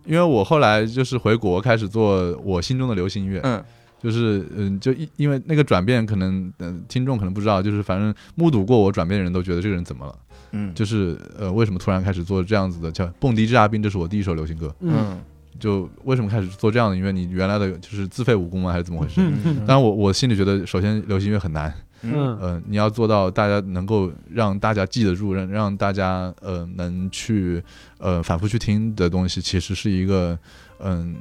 [0.04, 3.62] 因为我后来就是回国开始做我心中的流行音乐，嗯
[4.02, 10.14] 就是嗯，就因因为那个转变，可能嗯、听众可能不知道，就是反正目睹过我转变的人都觉得这个人怎么了，
[10.52, 15.20] 嗯，就是呃为什么突然开始做这样子的叫《蹦迪之阿宾》，这是我第一首流行歌，嗯嗯
[15.58, 17.10] 就为什么开始做这样的音乐？
[17.10, 18.72] 你原来的就是自废武功吗？
[18.72, 19.20] 还是怎么回事？
[19.20, 27.62] 嗯当然我我心里觉得，首先流行音乐很难，嗯呃，你要做到大家能够让大家记得住，让让大家呃能去
[27.98, 30.38] 呃反复去听的东西，其实是一个
[30.78, 31.16] 嗯、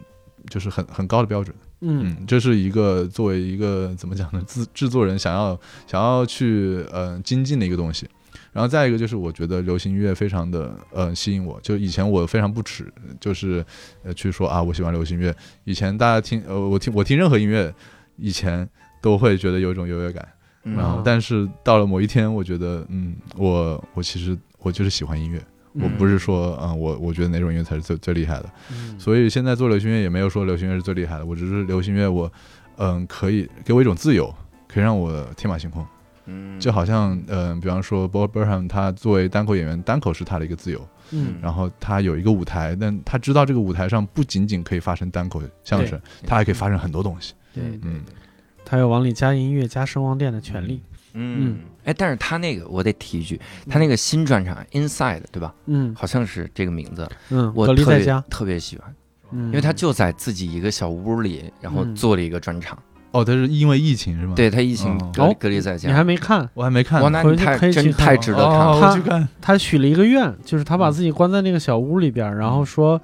[0.49, 1.55] 就是很很高的标准。
[1.82, 8.07] 嗯嗯，这是一个作为一个怎么讲呢，制制作人想要想要去呃精进的一个东西。
[8.52, 11.60] 然后再一个就是，我觉得流行音乐非常的呃吸引我。
[11.62, 13.64] 就以前我非常不耻，就是
[14.04, 15.36] 呃去说啊，我喜欢流行音乐。
[15.64, 17.74] 以前大家听呃我听我听任何音乐，
[18.18, 18.68] 以前
[19.02, 20.28] 都会觉得有一种优越感。
[20.64, 25.41] 嗯然后，但是到了某一天，我觉得嗯，我我其实我就是喜欢音乐，
[25.74, 28.50] 我不是说嗯、我我觉得哪种音乐才是最最厉害的。
[28.72, 32.30] 嗯所以现在做流行乐也没有说流行乐是最厉害的，我只是流行乐我，
[32.78, 34.34] 嗯，可以给我一种自由，
[34.68, 35.86] 可以让我天马行空，
[36.30, 36.59] 嗯。
[36.59, 41.36] 就好像嗯、比方说 Bob Burnham 他作为单口演员，单口是他的一个自由，嗯。
[41.41, 47.34] 然后他有一个舞台，但他知道这个舞台上不仅仅可以发生单口相声，他还可以发生很多东西。
[47.53, 48.01] 对对嗯，
[48.63, 50.82] 他有往里加音乐、加声光电的权利。
[51.13, 55.53] 嗯，哎，但是他那个我得提一句，他那个新专场 Inside 对吧？
[55.65, 55.95] 嗯。
[55.95, 58.93] 好像是这个名字，嗯，我特别在家，特别喜欢，
[59.32, 61.95] 因因为他就在自己一个小屋里，然后嗯。
[61.95, 62.77] 做了一个专场。
[63.12, 67.24] 哦，他是因为疫情是吗？，对他疫情哦隔哦隔离在家，你还没看，我还没看哇，呢。
[67.24, 68.89] 回去那你太真太值得看哦，了。
[68.91, 69.28] 我去看。
[69.41, 73.01] 他许了一个愿，就是他把自己关在那个小屋里边，然后说，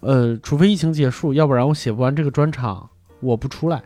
[0.00, 2.88] 呃，除非疫情结束，要不然我写不完这个专场，
[3.20, 3.82] 我不出来。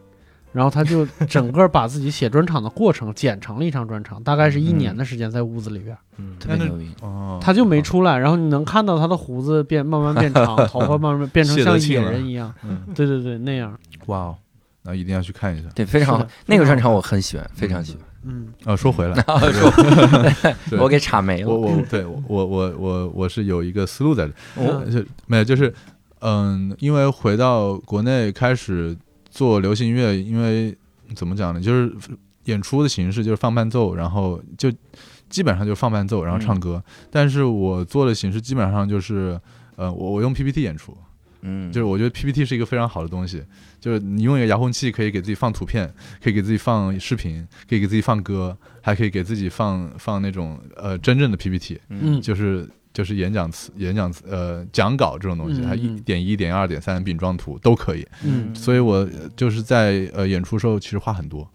[0.53, 6.89] 然后他就 整个把自己写专场的过程剪成了一场专场，大概是一年的时间在屋子里边儿，嗯，特别牛逼。
[7.03, 8.17] 哦，他就没出来。
[8.19, 12.51] 然后你能看到他的胡子变慢慢变长，头发慢慢变成 像野人一样。
[12.63, 13.79] 嗯，对对对，那样。
[14.07, 14.37] 哇哦，
[14.87, 15.69] 那一定要去看一下。
[15.75, 16.27] 对，非常好。
[16.47, 18.03] 那个专场我很喜欢，非常喜欢。
[18.23, 18.49] 嗯。
[18.65, 19.15] 啊，说回来，
[20.71, 20.79] 对。
[20.79, 21.49] 我给岔没了。
[21.49, 25.73] 我我对我我我我我是有一个思路在这，没有就是
[26.21, 28.97] 嗯，因为回到国内开始
[29.29, 30.77] 做流行音乐，因为
[31.15, 31.93] 怎么讲呢，就是
[32.45, 34.73] 演出的形式就是放伴奏，然后就
[35.29, 36.83] 基本上就是放伴奏，然后唱歌。
[37.11, 39.39] 但是我做的形式基本上就是
[39.77, 40.97] 呃，我我用 PPT 演出，
[41.43, 43.43] 嗯，就是我觉得 PPT 是一个非常好的东西，
[43.87, 45.89] 就是你用一个遥控器可以给自己放图片，
[46.21, 58.05] 可以给自己放视频，可以给自己放歌，还可以给自己放放那种呃真正的 PPT，嗯，就是就是演讲词、演讲词呃讲稿这种东西，嗯它一点一点二点三饼状图都可以。
[58.25, 61.49] 嗯所以我呃就是在呃演出时候其实话很多，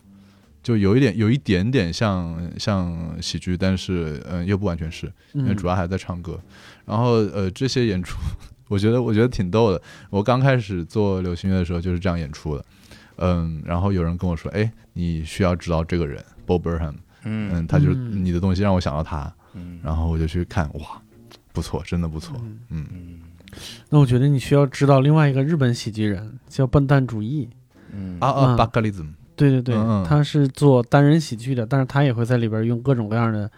[0.64, 6.40] 就有一点有一点点像像喜剧，但是嗯、呃又不完全是，因为嗯主要还在唱歌。
[6.86, 8.18] 然后呃这些演出，
[8.72, 9.82] 我觉得我觉得挺逗的。
[10.10, 12.64] 我刚开始做流行乐的时候就是这样演出的，
[13.18, 16.96] 嗯，然后有人跟我说，哎，你需要知道这个人 Bob Burnham，
[17.26, 19.80] 嗯嗯，他就你的东西让我想到他，嗯。
[19.84, 21.02] 然后我就去看，哇，
[21.52, 23.20] 不错，真的不错，嗯。
[23.90, 27.50] 那我觉得你需要知道另外一个日本喜剧人叫笨蛋主义。
[27.94, 28.18] 嗯。
[28.22, 28.58] 啊啊，嗯。
[28.58, 33.52] 巴格利兹姆，对对对，他是做单人喜剧的，但是他也会在里边用各种各样的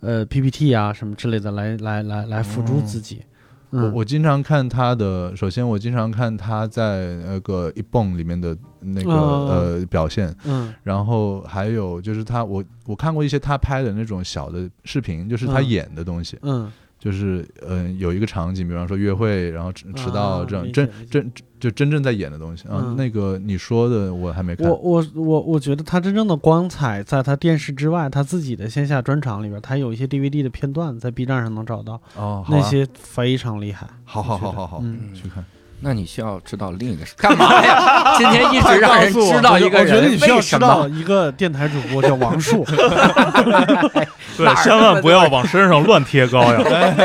[0.00, 3.22] 呃 PPT 啊什么之类的来来来来辅助自己。
[3.70, 9.48] 我嗯，我经常看他的，首先我经常看他在那个一蹦里面的那个、嗯。
[9.80, 10.72] 呃表现，嗯。
[10.82, 15.68] 然后还有就是他我我看过一些他拍的那种小的视频，就是他嗯。
[15.68, 22.82] 演的东西，嗯就是嗯、呃有一个场景，比方说约会，然后迟迟到啊这样，真真就真正在演的东西啊。
[22.84, 33.86] 嗯那个你说的我还没看我，我我我觉得他真正的光彩在他电视之外，他自己的线下专场里边，他有一些 DVD 的片段在 B 站上能找到，哦，好那啊些非常厉害。
[34.04, 35.44] 好好好好好，嗯去看。
[35.80, 38.14] 那你需要知道另一个是，干嘛呀？
[38.18, 40.88] 今天一直让人知道一个人，我觉得你需要知道？
[40.88, 42.64] 一个电台主播叫王树，
[44.36, 46.58] 对千万不要往身上乱贴膏药。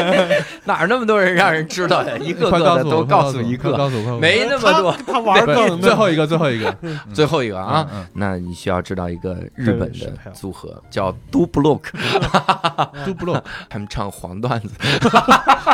[0.66, 2.16] 哪儿那么多人让人知道呀？
[2.20, 4.96] 一个个的都告诉一个，告诉没那么多。
[5.06, 5.54] 他玩的。
[5.78, 6.76] 最后一个，最后一个
[7.14, 13.42] 最后一个啊，嗯那你需要知道一个日本的组合叫 Do Block，Do Block，。
[13.70, 14.70] 他们唱黄段子，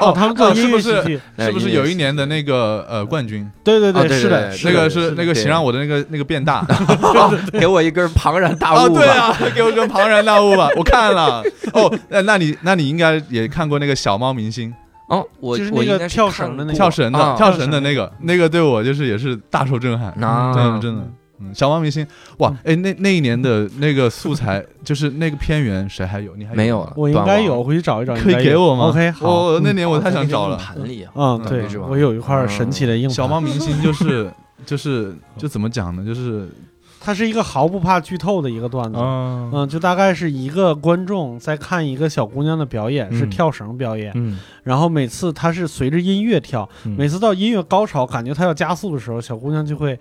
[0.01, 3.49] 哦，他们做哦音乐是不是，是不是有一年的那个呃冠军？
[3.63, 6.65] 对对哦对是的，那个是是那个对请让我的那个那个变大
[7.59, 8.99] 给我一根庞然大哦，物吧。
[8.99, 11.43] 对啊，给我一根庞然大物吧， 我看了。
[11.73, 14.73] 哦，那那你那你应该也看过那个小猫明星
[15.07, 21.01] 哦，我就是那个跳绳的那个跳绳的啊跳绳的那个那个对我就是也是大受震撼，那真的真的。
[21.41, 22.05] 嗯，小猫明星，
[22.37, 26.35] 哇，哎，那那一年的那个素材，就是那个片源，谁还有？
[26.35, 28.15] 你还没有了，我应该有，回去找一找。
[28.15, 29.43] 可以给我吗？OK，好。
[29.45, 30.57] 我那年我哦太想找了。
[30.57, 31.11] 盘里啊。
[31.15, 33.11] 嗯，对，我有一块神奇的硬盘。
[33.13, 34.31] 小猫明星就是
[34.65, 36.05] 就是就怎么讲呢？
[36.05, 36.49] 就是
[37.01, 38.99] 它是一个毫不怕剧透的一个段子。
[38.99, 49.97] 嗯嗯，就大概是一个观众在看一个小姑娘的表演，是嗯跳绳表演，嗯，然后每次她是随着音乐跳，嗯每次到音乐高潮，感觉她要加速的时候，小姑娘就会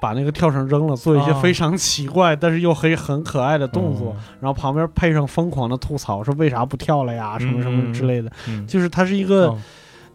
[0.00, 8.30] 把那个跳绳扔了，做一些啊非常奇怪、但是又很很可爱的动作，然后旁边配上疯狂的吐槽，说为啥不跳了呀，什么什么之类的。
[8.48, 9.58] 嗯就是它是一个、哦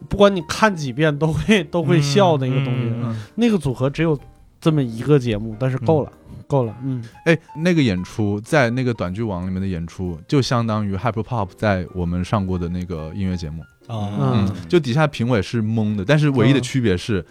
[0.07, 2.83] 不管你看几遍都会都会笑的一个东西。
[2.85, 4.17] 嗯嗯那个组合只有
[4.61, 6.11] 这么一个节目，但是够了，
[6.47, 6.73] 够了。
[6.81, 13.61] 嗯，哎，那个演出在那个短剧网里面的演出，就相当于 Hyper Pop 在我们上过的那个音乐节目。
[13.87, 17.23] 啊嗯就底下评委是懵的，但是唯一的嗯区别是，呃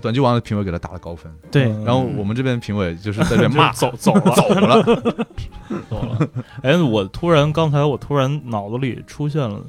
[0.00, 3.72] 短剧王的评委给他打了高分，对，嗯然后我们这边评委就是在这骂。
[3.74, 4.34] 走走了。
[4.34, 4.82] 走了。
[5.90, 6.28] 走了。
[6.62, 9.60] 哎，我突然刚才我突然脑子里出现了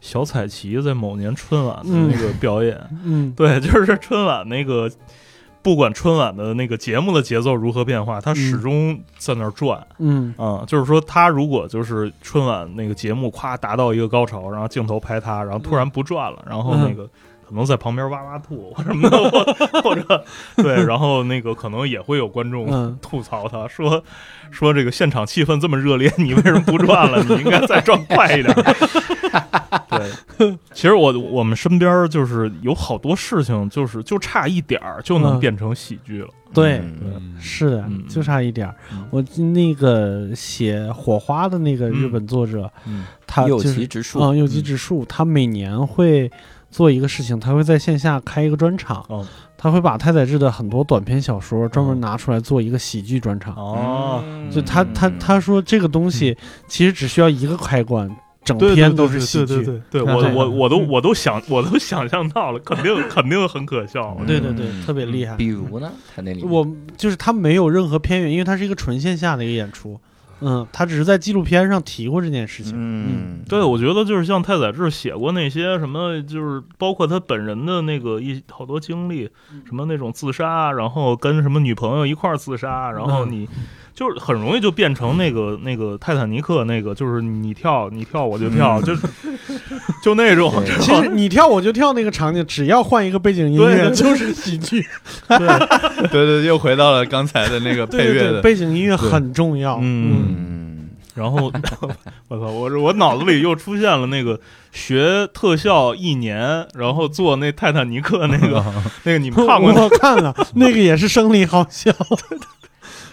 [0.00, 3.32] 小彩旗在某年春晚的那个表演，嗯。
[3.36, 4.90] 对，就是春晚那个。
[5.64, 9.86] 不管春晚的那个节目的节奏如何变化，他始终在那儿转。
[9.98, 10.34] 嗯。
[10.36, 17.08] 啊、就是说，他如果就是春晚那个节目夸达到一个高潮，然后镜头拍他，然后突然不转了，然后那个
[17.52, 19.44] 可能在旁边哇哇吐 或什么的，或
[19.82, 20.24] 或者
[20.56, 24.02] 对，然后那个可能也会有观众嗯吐槽他说
[24.50, 27.22] 说这个现场气氛这么热烈，你为什么不转了？
[27.24, 28.54] 你应该再转快一点。
[30.38, 36.28] 对，其实我我们身边就是有好多事情，就是就差一点儿就能嗯变成喜剧了。
[36.54, 36.78] 对。
[36.78, 38.72] 嗯是的嗯，就差一点。
[39.10, 39.22] 我
[39.54, 46.30] 那个写《火花》的那个日本作者，嗯右他就是旗直树啊，右吉直树，他每年会
[46.72, 49.24] 做一个事情，他会在线下开一个专场，哦。
[49.56, 53.54] 他会把太宰治的很多短篇小说专门拿出来做一个喜剧专场。
[53.54, 58.10] 哦，就他他他说这个东西其实只需要一个开关，
[58.42, 59.62] 整对篇都是喜剧。
[59.62, 64.18] 对对对，我我我都我都想我都想象到了，肯定 肯定很可笑。
[64.26, 64.82] 对对对嗯。
[64.84, 65.36] 特别厉害。
[65.36, 66.66] 比如呢，他那里我
[66.96, 70.00] 就是他没有任何偏远，因为他是一个纯线下的一个演出。
[70.42, 72.74] 嗯，他只是在纪录片上提过这件事情。
[72.76, 79.30] 嗯，对，我觉得就是像太宰治写过那些什么，就是包括他本人的那个一好多经历，
[79.64, 83.48] 什么那种自杀，然后跟什么女朋友一块儿自杀，然后你
[83.94, 89.06] 就是很容易就变成那个那个泰坦尼克那个，就是你跳你跳我就跳，就是
[90.02, 94.86] 就那种，其实你跳我就跳那个场景，只要换一个背景音乐对对就是喜剧。
[95.28, 98.40] 对对，又回到了刚才的那个配对对对，乐的。
[98.40, 99.78] 背景音乐很重要。
[99.80, 101.52] 嗯嗯，然后
[102.28, 104.40] 我操，我我脑子里又出现了那个
[104.72, 108.64] 学特效一年，然后做那泰坦尼克那个
[109.04, 111.92] 那个，你们看过吗我看了，那个也是生理好笑。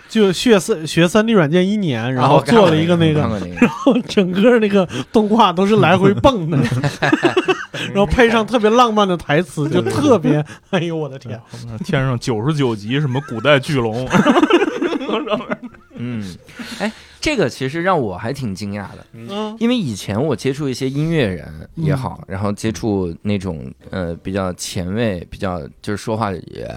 [0.10, 3.48] 就学三学三 D 软件一年，然后做了一个那个，看过那
[3.94, 6.58] 个， 整个那个动画都是来回蹦的，
[7.94, 11.40] 然后配上特别浪漫的台词，就特别，哎呦我的天！
[11.86, 14.08] 天上九十九级什么古代巨龙，
[15.96, 16.24] 嗯，
[16.80, 16.92] 哎，
[17.22, 19.56] 这个其实让我还挺惊讶的，嗯。
[19.60, 26.68] 因为以前我接触一些音乐人也好，然后接触那种呃比较前卫、比较就是说话也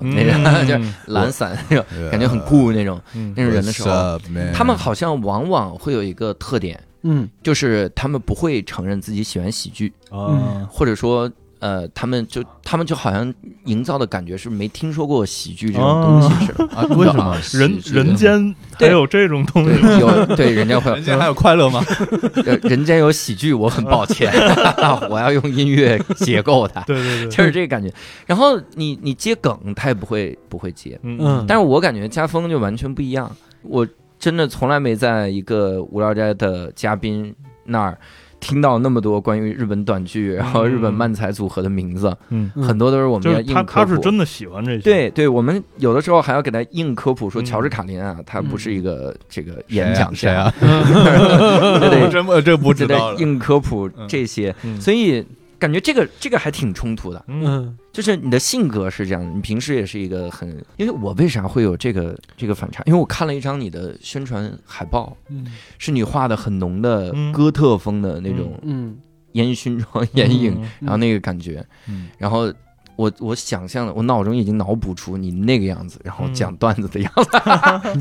[0.00, 4.22] 那种， 就是懒散那种，感觉很酷那种嗯那种人的时候，up,
[4.54, 7.28] 他们好像往往会有一个特点，嗯。
[7.42, 11.30] 就是他们不会承认自己喜欢喜剧，啊，或者说。
[11.60, 13.32] 呃，他们就他们就好像
[13.66, 17.36] 营造的感觉是没听说过喜剧这种东西似的，啊，为什么？
[17.52, 21.84] 人人间还有这种东西，有对人家会人间还有快乐吗？
[22.44, 24.32] 呃人间有喜剧，我很抱歉，
[25.08, 27.92] 我要用音乐解构它，对对对，就是这个感觉。
[28.26, 33.30] 然后你你接梗，他也不会不会接，嗯，但是我感觉家风就完全不一样。
[33.62, 33.86] 我
[34.18, 37.34] 真的从来没在一个无聊斋的嘉宾
[37.64, 37.98] 那儿
[38.40, 42.16] 听到那么多关于日本短剧，然后日本漫才组合的名字，
[42.56, 43.72] 很多都是我们要硬科普。
[43.72, 47.44] 他是真的喜欢这些，对对，我们有的时候还要给他硬科普说，嗯。
[47.44, 50.52] 乔治卡林啊，他不是一个这个演讲家，谁啊？
[50.58, 51.90] 对。
[51.90, 54.80] 对我真不这不知道硬科普这些，嗯。
[54.80, 55.24] 所以
[55.60, 57.24] 感觉这个这个还挺冲突的。
[57.28, 57.44] 嗯。
[57.44, 57.78] 嗯。
[57.92, 62.82] 就是你的性格是这样的，你平时也是一个很，因为我为啥会有这个这个反差？
[62.86, 65.46] 因为我看了一张你的宣传海报，嗯。
[65.78, 67.32] 是你画的很浓的嗯。
[67.32, 68.96] 哥特风的那种嗯。
[69.32, 70.70] 烟熏妆 眼影，嗯。
[70.80, 72.08] 然后那个感觉，嗯。
[72.18, 72.52] 然后
[73.00, 77.24] 我我想象的，我脑中已经脑补出你那个样子，然后嗯讲段子的样子，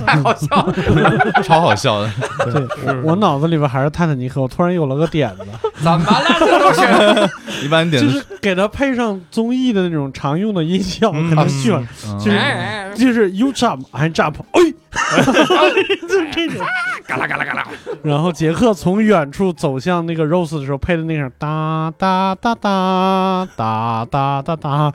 [0.05, 0.73] 太好笑了。
[1.43, 2.11] 超好笑的。
[2.51, 5.45] 对，我我脑子里边还是泰坦尼克，我突然有了个点子，
[5.81, 6.35] 怎么了？
[6.39, 16.65] 这都是一般点的就是给他配上综艺的那种常用的音效，嗯给他炫，嗯就是哎就是 you jump I jump，哎，就是这种。
[17.07, 17.67] 嘎啦嘎啦嘎啦，
[18.03, 24.93] 然后杰克从远处走向那个 Rose 的时候，配的那个哒哒哒哒哒哒哒哒，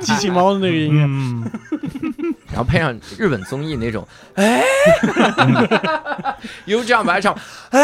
[0.00, 1.48] 机器猫的那个音乐，嗯，
[2.48, 4.64] 然后配上日本综艺那种，哎，
[6.66, 7.32] 有这样白唱，
[7.70, 7.80] 哎，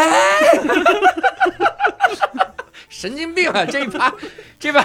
[2.89, 3.65] 神经病啊！
[3.65, 4.13] 这一趴，
[4.59, 4.85] 这趴，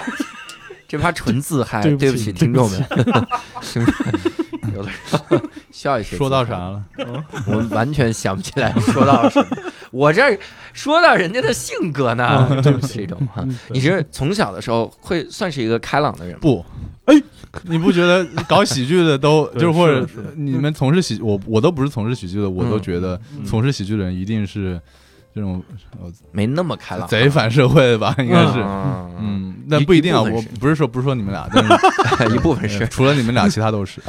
[0.86, 2.86] 这趴纯自嗨，对不起听众们
[4.74, 5.40] 有的时候
[5.70, 6.16] 笑一笑。
[6.16, 6.56] 说到啥？
[6.70, 6.82] 了？
[7.46, 9.56] 我完全想不起来说到什么。
[9.90, 10.36] 我这儿
[10.72, 16.38] 说到人家的性格呢，对不起，这种哈嗯，你是从小的时候会算是一个开朗的人吗？
[16.42, 16.64] 不，
[17.04, 17.14] 哎，
[17.62, 20.06] 你不觉得搞喜剧的都 就是或者
[20.36, 24.80] 你们从事喜我我都不是从事喜剧的，我都嗯觉得嗯从事喜剧的人一定是
[25.34, 25.60] 这种
[26.30, 28.14] 没那么开朗，贼反社会的吧？
[28.18, 30.22] 应该是，嗯，嗯，但不一定啊。
[30.22, 32.86] 我不是说不是说你们俩， 但是一部分是。
[32.88, 34.00] 除了你们俩，其他都是。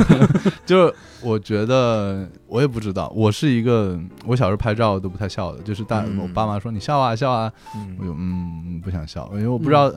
[0.66, 6.18] 就是我觉得我也不知道，我是一个我小时候拍照都不太笑的，就是大嗯。
[6.18, 9.90] 我爸妈说你笑啊笑啊，我嗯就嗯不想笑，因为我不知道，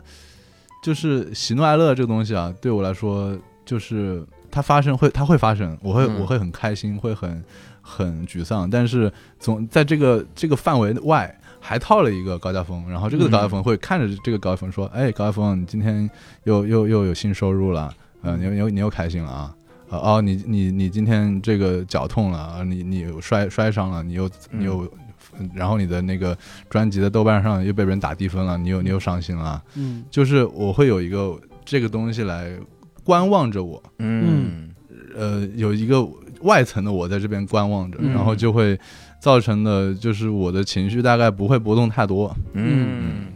[0.82, 6.22] 就是喜怒哀乐这个东西啊，对我来说就是它发生会它会发生，我会嗯。
[6.22, 7.43] 我会很开心，会很
[7.82, 11.38] 很沮丧，但是总在这个这个范围外。
[11.64, 16.10] 还套了一个高家峰，然后这个高家峰会看着这个高家峰说：“哎，高家峰，你今天
[16.46, 19.56] 又又又有新收入了，呃，你又你又你又开心了啊！
[19.90, 24.92] 呃哦，你你你今天这个脚痛了啊，你你有摔摔伤了，你又你又，
[25.54, 26.36] 然后你的那个
[26.68, 32.58] 专辑的豆瓣上又被人打低分了，你又你又伤心了，嗯就是我会有一个这个东西来
[33.04, 34.74] 观望着我，嗯
[35.16, 36.02] 呃，有一个
[36.44, 38.14] 外层的我在这边观望着，嗯。
[38.14, 38.80] 然后就会
[39.20, 42.36] 造成的就是我的情绪大概不会波动太多。
[42.54, 43.28] 嗯。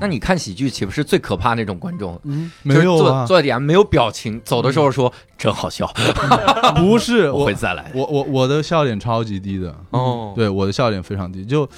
[0.00, 2.18] 那你看喜剧岂不是最可怕那种观众？
[2.24, 2.50] 嗯。
[2.62, 5.86] 没有就是坐啊，坐在底下没有表情，走的时候说真好笑，
[6.76, 7.92] 不是 我我会再来。
[7.94, 11.68] 我我我的笑点超级低的，哦，对我的笑点非常低，就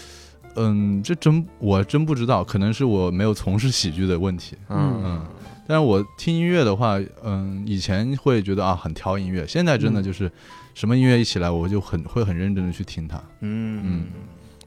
[0.54, 4.56] 嗯，这真我真不知道，可能是我没有从事喜剧的问题。
[4.68, 5.02] 嗯。
[5.04, 5.26] 嗯，
[5.66, 10.04] 但是我听音乐的话，嗯，以前会觉得啊很挑音乐，现在真的嗯。
[10.04, 10.30] 就是
[10.76, 13.16] 什么音乐一起来，我就很会很认真的去听它。
[13.40, 14.04] 嗯嗯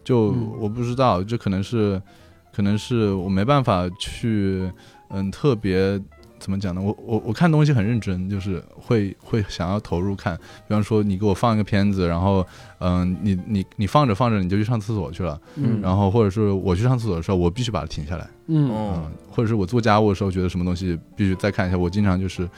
[0.04, 2.02] 就嗯我不知道，这可能是，
[2.52, 4.68] 可能是我没办法去，
[5.10, 6.02] 嗯，特别
[6.40, 6.82] 怎么讲呢？
[6.82, 10.36] 我我我看东西很认真，就是会会想要投入看。
[10.68, 12.44] 比方说，你给我放一个片子，然后，
[12.80, 22.50] 嗯，你你你放着放着你就去上厕所去了，嗯然后或者是我去上厕所的时候，我必须把它停下来，嗯，或者是我做家务的时候觉得什么东西必须再看一下，我经常就是，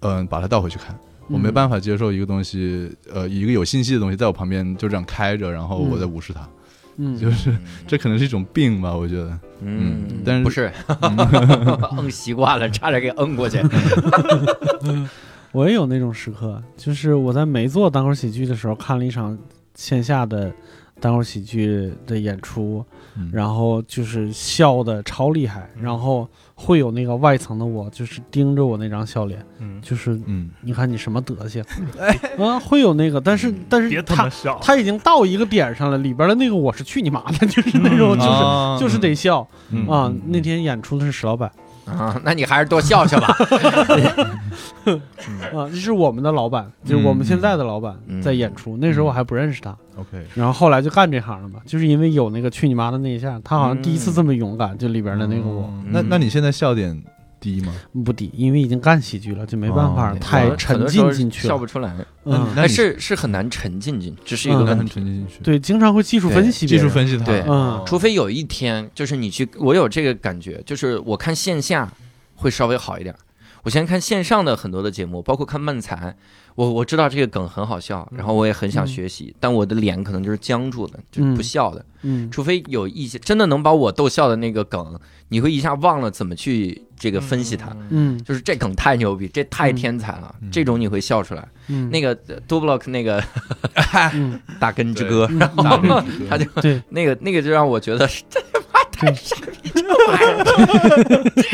[0.00, 0.98] 嗯，把它倒回去看。
[1.28, 6.48] 我没办法接受一个东西，呃，一个有信息的东西在我旁边就这样开着，然后我在无视它。
[6.96, 7.56] 嗯，就是
[7.86, 9.30] 这可能是一种病吧，我觉得。
[9.60, 10.72] 嗯嗯但是不是
[11.98, 13.60] 摁习惯了，差点给摁过去。
[15.52, 19.36] 我也有那种时刻，就是我在没做单口喜剧的时候，看了一场
[19.74, 20.52] 线下的
[21.00, 22.84] 单口喜剧的演出，
[23.16, 26.28] 嗯然后就是笑的超厉害，然后
[26.60, 31.62] 会有那个外层的我，就是盯着我那张笑脸，嗯，就是嗯，你看你什么德行，
[32.36, 38.76] 啊， 会有那个，但是但是他妈他笑，他已经到一个点上了，里边的那个我是去你妈的，就是那种就是啊。
[38.78, 39.46] 就是得笑。
[39.70, 39.86] 嗯。
[39.86, 40.12] 啊。
[40.26, 41.48] 那天演出的是石老板
[41.88, 43.28] 啊， 那你还是多笑笑吧。
[45.52, 49.76] 啊，这是我们的老板，就是我们现在的老板嗯在演出，那时候我还不认识他。
[49.96, 57.02] OK，然后后来就干这行了嘛，就是因为有那个去你妈的那一下，他好像第一次这么勇敢，就里边的那个我嗯那那你现在笑点
[57.40, 57.74] 低吗？
[58.04, 61.52] 不低，因为已经干喜剧了，就没办法哦太沉浸进去了。
[61.54, 64.78] 笑不出来，嗯，那你还是是很难沉浸进，只是一个嗯问题。
[64.78, 71.90] 很沉浸进去，对，经常会技术分析，技术分析它，对嗯除非有一天，就是你去，我有这个感觉，就是我看线下
[72.34, 73.14] 会稍微好一点。
[73.64, 76.16] 我现在看线上的很多的节目，包括看漫才，
[76.54, 81.84] 我我知道这个梗很好笑，然后我也很想学习，但我的脸可能就是僵住的，就是不笑的。
[82.02, 82.30] 嗯。
[82.30, 84.98] 除非有一些真的能把我逗笑的那个梗，
[85.28, 87.76] 你会一下忘了怎么去这个分析它。
[87.90, 88.22] 嗯。
[88.24, 90.50] 就是这梗太牛逼，这太天才了，嗯。
[90.50, 91.46] 这种你会笑出来。
[91.66, 93.22] 嗯，那个 Do Block 那个
[94.14, 94.40] 嗯。
[94.60, 96.82] 大根之歌，然后他就对。
[96.88, 100.44] 那个那个就让我觉得这他妈太傻逼，这玩意儿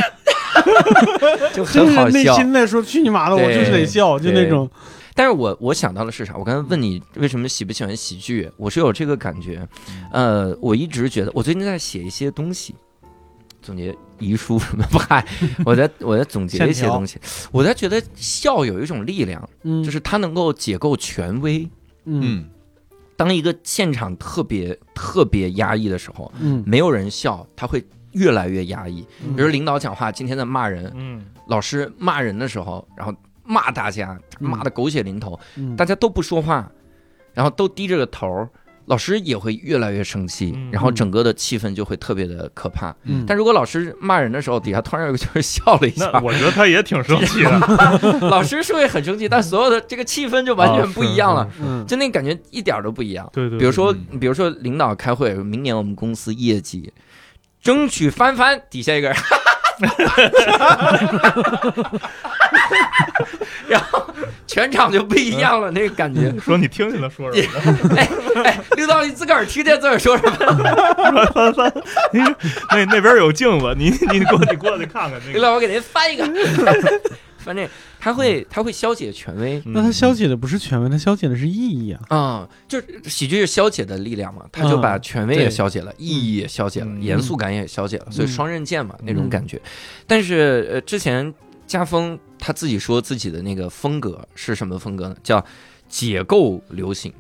[1.55, 2.11] 就很好笑。
[2.11, 4.69] 是内心在说去你妈的，我就是得笑，就那种
[5.15, 6.37] 但是我我想到的是啥？
[6.37, 9.67] 我刚才问你为什么喜不喜欢喜剧，我是有这个感觉。
[10.13, 12.75] 呃，我一直觉得我最近在写一些东西，
[13.63, 15.25] 总结遗书什么不嗨，
[15.65, 17.19] 我在我在总结一些东西。
[17.53, 21.69] 我在觉得笑有一种力量，嗯，就是它能够解构权威。
[22.07, 22.51] 嗯嗯
[23.17, 27.81] 当一个现场特别特别压抑的时候，嗯，没有人笑，他会
[28.15, 29.07] 越来越压抑。
[29.25, 29.37] 嗯。
[29.37, 35.77] 比如领导讲话，今天在骂人，嗯，老师骂人的时候，然后骂大家，嗯骂的狗血淋头，嗯。
[35.77, 36.71] 大家都不说话，
[37.33, 38.49] 然后都低着个头，
[38.87, 40.71] 老师也会越来越生气，嗯。
[40.71, 42.95] 然后整个的气氛就会特别的可怕。
[43.05, 47.59] 嗯，但如果老师骂人的时候，底下突然有个就是笑了一下，那我觉得他也挺生气的，
[48.29, 53.29] 老师是会很生气，但所有的这个气氛就完全不一样了，嗯就那感觉一点都不一样。
[53.33, 54.19] 对对，比如说，嗯。
[54.21, 56.91] 比如说领导开会，明年我们公司业绩
[57.65, 59.17] 争取翻番，底下一个人，
[63.67, 64.07] 然后
[64.47, 66.33] 全场就不一样了，那个感觉。
[66.39, 67.51] 说你听见了说什么？
[68.45, 70.31] 哎，领导你自个儿听见自个儿说什么？
[71.33, 71.73] 翻翻
[72.71, 75.33] 那那边有镜子，你你过你过去看看那个。
[75.33, 76.25] 领导，我给您翻一个，
[77.39, 77.67] 翻这，
[78.05, 79.63] 他会他会消解权威。
[79.65, 82.01] 那他消解的不是权威，他消解的是意义啊。
[82.11, 89.59] 啊、就是喜剧是消解的力量嘛，他就把权威也消解了，意义也消解了，嗯严肃感也消解了，所以嗯双刃剑嘛、那种感觉。
[90.07, 91.33] 但是呃，之前
[91.67, 95.17] 家风他自己说自己的那个风格是什么风格呢？
[95.23, 95.43] 叫
[95.89, 97.11] 解构流行，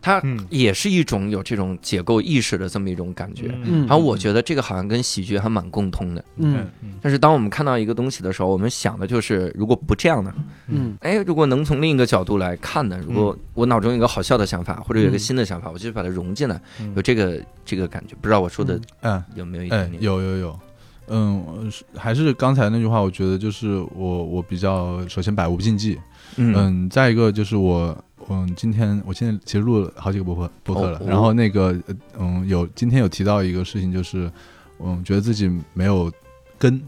[0.00, 0.46] 他嗯。
[0.50, 3.54] 也是一种有这种解构意识的这么一种感觉。
[3.64, 3.80] 嗯。
[3.86, 6.24] 然后我觉得这个好像跟喜剧还蛮共通的。
[6.36, 6.66] 嗯。
[6.82, 6.94] 嗯。
[7.02, 10.34] 但是当我们看到一个东西的时候，我们想的就是，如果不这样呢？
[10.68, 10.96] 嗯。
[11.00, 13.00] 哎，如果能从另一个角度来看呢？
[13.06, 16.92] 如果我脑中有一个好笑的想法，或者有一个新的想法，我就把它融进来，嗯。
[16.96, 18.14] 有这个这个感觉。
[18.20, 20.02] 不知道我说的嗯，有没有一哎点，点？
[20.02, 20.60] 有有有，
[21.08, 25.98] 嗯，还是刚才那句话，我觉得就是我我比较首先百无禁忌，
[26.36, 26.54] 嗯。
[26.56, 27.96] 嗯，再一个就是我，
[28.28, 34.30] 嗯，今天我现在其实录了好几个播客播客了，哦然后那个，呃嗯，有今天有提到一个事情，就是，
[34.78, 36.12] 嗯，觉得自己没有
[36.58, 36.80] 根，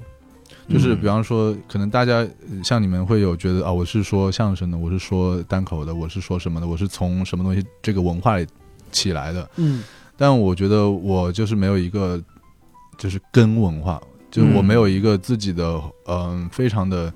[0.68, 1.00] 就是嗯。
[1.00, 8.46] 比方说，可能大家呃像你们会有觉得啊，我是说相声的，我是说单口的，我是说什么的，我是从什么东西这个文化里
[8.90, 9.82] 起来的，嗯。
[10.16, 12.22] 但我觉得我就是没有一个
[12.96, 14.54] 就是根文化，就嗯。
[14.54, 17.12] 我没有一个自己的嗯、非常的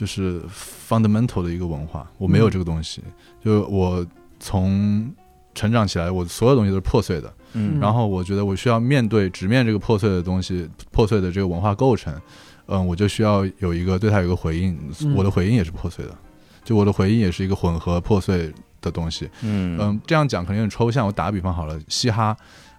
[0.00, 0.40] 就是
[0.88, 3.02] fundamental 的一个文化，我没有这个东西。
[3.44, 4.06] 就我
[4.38, 5.12] 从
[5.54, 12.18] 成长起来，我所有东西都是破碎的，嗯然后我觉得我需要面对直面这个破碎的东西，破碎的这个文化构成，
[12.66, 16.16] 嗯，我就需要有一个对它有一个回应，嗯我的回应也是破碎的，
[16.64, 19.28] 就我的回应也是一个混合破碎的东西。
[19.42, 21.06] 嗯嗯，这样讲可能有点抽象。
[21.06, 22.34] 我打个比方好了，嘻哈，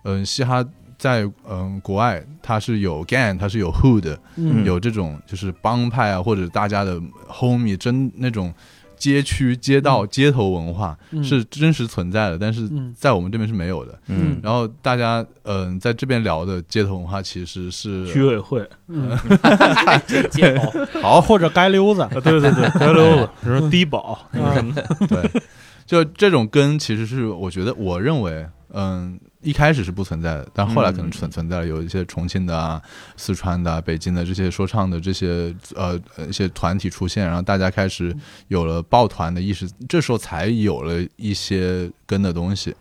[0.05, 0.65] 嗯，嘻哈
[1.01, 4.63] 在嗯国外它是有 gang，它是有 hood，嗯。
[4.63, 8.53] 有这种就是帮派啊，或者大家的 homie 真那种
[8.95, 11.23] 街区、街道、街头文化嗯。
[11.23, 12.93] 是真实存在的，但是嗯。
[12.95, 13.99] 在我们这边是没有的。
[14.09, 14.39] 嗯。
[14.43, 18.63] 然后大家嗯在这边聊的街头文化其实是居委会。
[18.87, 19.17] 嗯，
[20.29, 24.19] 街头，好或者街溜子，啊，对对对， 街溜子，比如说低保，
[24.53, 25.41] 什么的对，
[25.87, 32.81] 就这种根其实是我觉得我认为嗯一开始是不存在的，但后来可能嗯存存在了，有一些重庆的啊、
[33.17, 38.15] 四川的啊、北京的这些说唱的这些呃呃一些团体出现，然后大家开始
[38.49, 42.75] 有了抱团的意识，这时候才有了一些根的东西，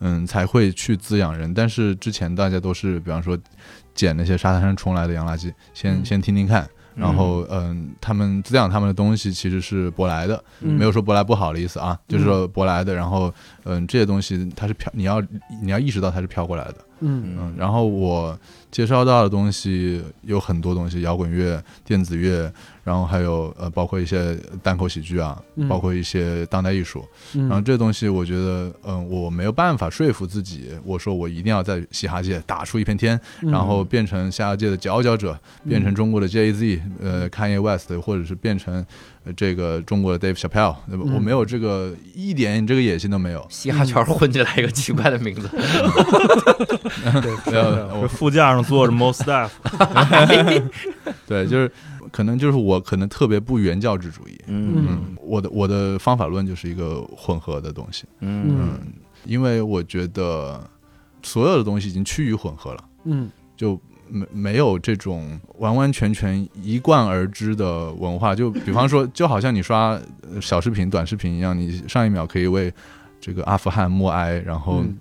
[0.00, 1.52] 嗯，才会去滋养人。
[1.52, 3.36] 但是之前大家都是，比方说
[3.94, 6.68] 捡那些沙滩上冲来的洋垃圾，先嗯先听听看。
[6.94, 12.94] 然后，嗯，他们滋养他们的东西其实是舶来的，嗯没有说舶来不好的意思啊，就是说舶来的。
[12.94, 13.32] 然后，
[13.64, 15.20] 嗯，这些东西它是飘，你要
[15.62, 17.54] 你要意识到它是飘过来的，嗯嗯。
[17.56, 18.38] 然后我
[18.70, 22.52] 介绍到的东西有很多东西，摇滚乐、电子乐，
[22.84, 25.66] 然后还有呃，包括一些单口喜剧啊，嗯。
[25.68, 27.04] 包括一些当代艺术。
[27.34, 33.50] 嗯，然后这东西，我觉得，嗯，我没有办法说服自己，我说我一定要在嘻哈界打出一片天，嗯。
[33.50, 35.36] 然后变成嘻哈界的佼佼者，
[35.68, 38.84] 变成中国的 Jay Z，呃，Kanye West，或者是变成
[39.24, 40.76] 呃这个中国的 Dave 吧？
[40.88, 41.00] 嗯。
[41.14, 43.46] 我没有这个一点这个野心都没有。
[43.48, 45.48] 嘻哈圈混进来一个奇怪的名字，
[47.46, 49.48] 没有，副驾上坐着 Most Staff，
[51.26, 51.70] 对，就是
[52.14, 54.38] 可能就是我可能特别不原教旨主义。
[54.46, 58.04] 嗯嗯，我的我的方法论就是一个混合的东西。
[58.20, 58.78] 嗯嗯，
[59.24, 60.62] 因为我觉得
[61.24, 62.84] 所有的东西已经趋于混合了。
[63.02, 68.32] 嗯就没没有这种完完全全一贯而知的文化。
[68.32, 70.00] 就比方说， 就好像你刷
[70.32, 72.72] 呃小视频、短视频一样，你上一秒可以为
[73.20, 74.96] 这个阿富汗默哀，然后嗯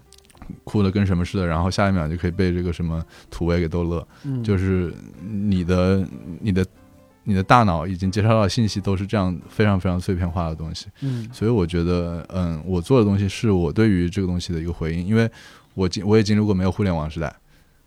[0.64, 4.08] 哭的跟什么似的，然后下一秒就可以被这个什么土味给逗乐。
[4.24, 4.92] 嗯，就是
[5.22, 6.08] 你的
[6.42, 6.66] 你的
[7.24, 10.88] 你的大脑已经接收到的信息都是这样非常非常碎片化的东西。
[11.02, 11.30] 嗯。
[11.32, 15.30] 所以我觉得，嗯，我做的东西是我对于这个东西的一个回应，因为
[15.74, 17.34] 我经我也经历过没有互联网时代，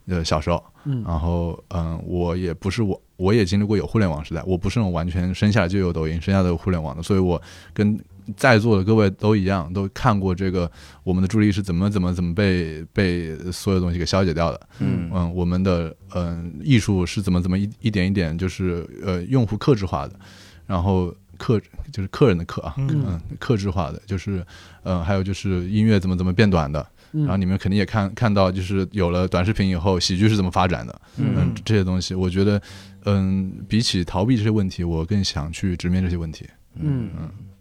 [0.07, 1.05] 呃，小时候，嗯。
[1.07, 7.41] 然后，嗯，我也不是我，我也经历过有互联网时代，我不是那种完全生下来就有抖音、生下来就有互联网的，所以我
[7.72, 7.99] 跟
[8.37, 10.70] 在座的各位都一样，都看过这个
[11.05, 15.11] 我们的注意力是怎么怎么怎么被被所有东西给消解掉的，嗯。
[15.12, 20.18] 嗯，我们的嗯艺术是怎么怎么一一点一点就是呃用户克制化的，
[20.66, 21.61] 然后客
[21.93, 23.05] 就是客人的客啊，嗯。
[23.07, 24.45] 嗯，克制化的，就是
[24.83, 32.61] 嗯还有就是音乐怎么怎么变短的，嗯，然后你们肯定也看看到，就是有了短视频以后，喜剧是怎么发展的，嗯，这些东西，我觉得，
[33.05, 36.47] 嗯，比起逃避这些问题，我更想去直面这些问题，
[36.81, 37.11] 嗯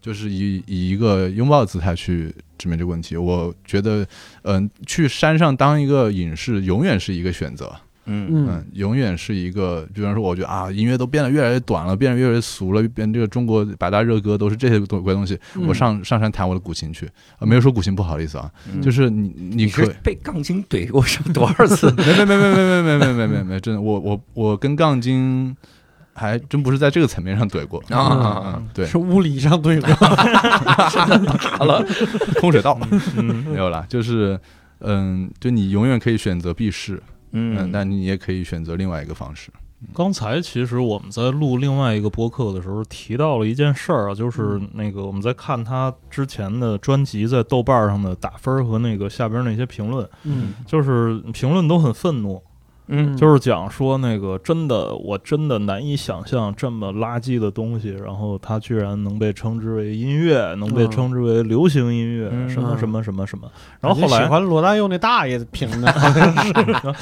[0.00, 3.16] 就是以以一个拥抱的姿态去直面这个问题。
[3.16, 4.06] 我觉得，
[4.42, 7.74] 嗯，去山上当一个隐士，永远是一个选择。
[8.08, 15.36] 嗯嗯嗯，永远是一个，比方说，我觉得啊，音乐都变得越来越短了，变得越来越俗了，变这个中国百大热歌都是这些东鬼东西。
[15.56, 17.04] 嗯我上上山弹我的古琴去，
[17.40, 18.48] 啊，没有说古琴不好的意思啊，
[18.80, 21.90] 就是你你你可被杠精怼过上多少次？
[21.98, 25.56] 没没没没没没没没没没没，真的，我我我跟杠精
[26.16, 27.78] 还真不是在这个层面上怼过。
[27.90, 29.94] 啊嗯，对，是物理上怼过，
[31.58, 31.84] 打了，
[32.40, 32.78] 空水道。
[33.16, 33.44] 嗯。
[33.44, 34.40] 没有啦，就是
[34.80, 37.02] 嗯，就你永远可以选择避世，
[37.32, 39.50] 嗯，嗯但你也可以选择另外一个方式，
[39.94, 50.54] 刚才其实我们在录另外一个播客的时候提到了一件事儿啊，就是那个我们在看他之前的专辑在豆瓣上的打分和那个下边那些评论，嗯。
[50.66, 52.42] 就是评论都很愤怒，
[52.88, 53.16] 嗯。
[53.16, 60.90] 就是讲说那个真的我真的难以想象这么垃圾的东西，然后它居然能被称之为音乐，能被嗯。
[60.90, 62.48] 称之为流行音乐，嗯。
[62.48, 65.92] 什么什么什么什么，然后后来喜欢罗大佑那大爷评的，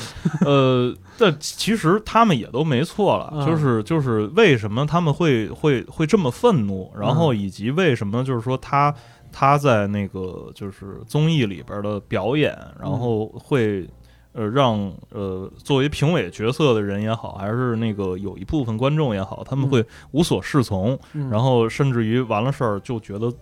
[0.45, 3.47] 呃，但其实他们也都没错了，嗯。
[3.47, 7.39] 就是就是为什么他们会会会这么愤怒，然后嗯。
[7.39, 8.95] 以及为什么就是说他
[9.33, 13.89] 他在那个就是综艺里边的表演，然后会。
[14.35, 19.71] 呃，让呃作为评委角色的人也好，还是那个有一部分观众也好，他们嗯。
[19.71, 21.31] 会无所适从，嗯。
[21.31, 23.33] 然后甚至于完了事儿就觉得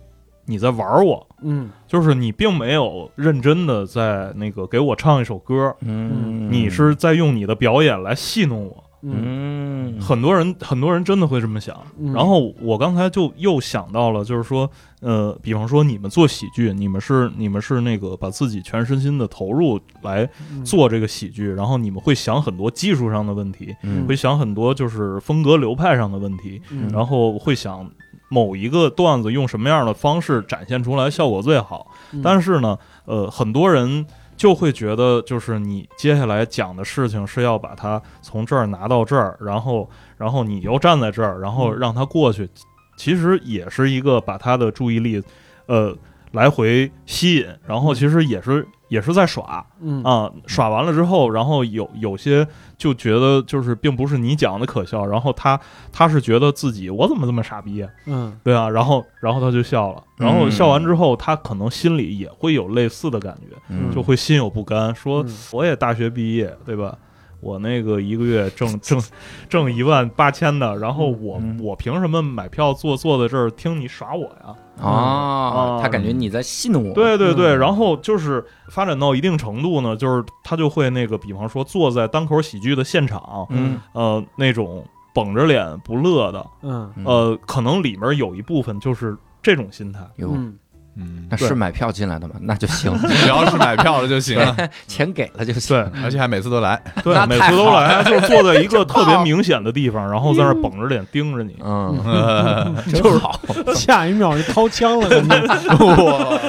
[0.45, 1.69] 你在玩我，嗯。
[1.87, 6.51] 就是你并没有认真的在那个给我唱一首歌，嗯。
[6.51, 8.82] 你是在用你的表演来戏弄我。
[9.03, 9.95] 嗯。
[9.95, 10.01] 嗯。
[10.01, 11.75] 很多人很多人真的会这么想。
[11.99, 12.13] 嗯。
[12.13, 14.69] 然后我刚才就又想到了，就是说，
[15.01, 20.63] 呃，比方说你们做喜剧，你们是你们是那个把自己全身心的投入来嗯。
[20.65, 24.05] 做这个喜剧，然后你们会想很多技术上的问题，嗯。
[24.07, 26.89] 会想很多就是风格流派上的问题，嗯。
[26.91, 27.89] 然后会想
[28.29, 31.87] 某一个段子用什么样的方式展现出来效果最好。
[32.11, 32.21] 嗯。
[32.23, 34.05] 但是呢，呃，很多人
[34.43, 42.49] 就会觉得，就是你接下来讲的事情是要把它从这儿拿到这儿，然后，然后你又站在这儿，然后让它过去，
[42.97, 45.23] 其实也是一个把他的注意力，
[45.67, 45.95] 呃。
[46.33, 50.03] 来回吸引，然后其实也是也是在耍嗯。
[50.03, 52.45] 啊，耍完了之后，然后有有些
[52.77, 55.59] 就觉得就是并不是你讲的可笑，然后他
[55.91, 58.35] 他是觉得自己我怎么这么傻逼啊，嗯。
[58.43, 63.93] 对啊，然后然后他就笑了，然后嗯笑完之后，他可能心里也会有类似的感觉，嗯。
[63.93, 66.97] 就会心有不甘，说嗯我也大学毕业，对吧？
[67.41, 69.01] 我那个一个月挣挣
[69.49, 71.59] 挣一万八千的，然后我、嗯。
[71.61, 74.55] 我凭什么买票坐坐在这儿听你耍我呀？
[74.79, 76.93] 哦啊，他感觉你在戏弄我。
[76.93, 77.59] 对对对，嗯。
[77.59, 83.79] 然后就是发展到一定程度呢，就是他就会那个，比方说坐在单口喜剧的现场，嗯。
[83.93, 86.91] 呃，那种绷着脸不乐的，嗯。
[86.95, 87.05] 嗯。
[87.05, 89.99] 呃，可能里面有一部分就是这种心态。
[90.17, 90.57] 嗯
[90.95, 91.25] 嗯。
[91.29, 92.35] 那，是买票进来的吗？
[92.41, 94.37] 那就行， 只要是买票了就行。
[94.37, 94.55] 了，
[94.87, 95.75] 钱给了就行。
[95.75, 96.81] 对而且还每次都来。
[97.03, 101.55] 对，每次都来， 就是坐在一个特别明显的地方，然后在那绷着脸盯着你。
[101.63, 103.39] 嗯，就是好，
[103.73, 105.47] 下一秒就掏枪了，感觉。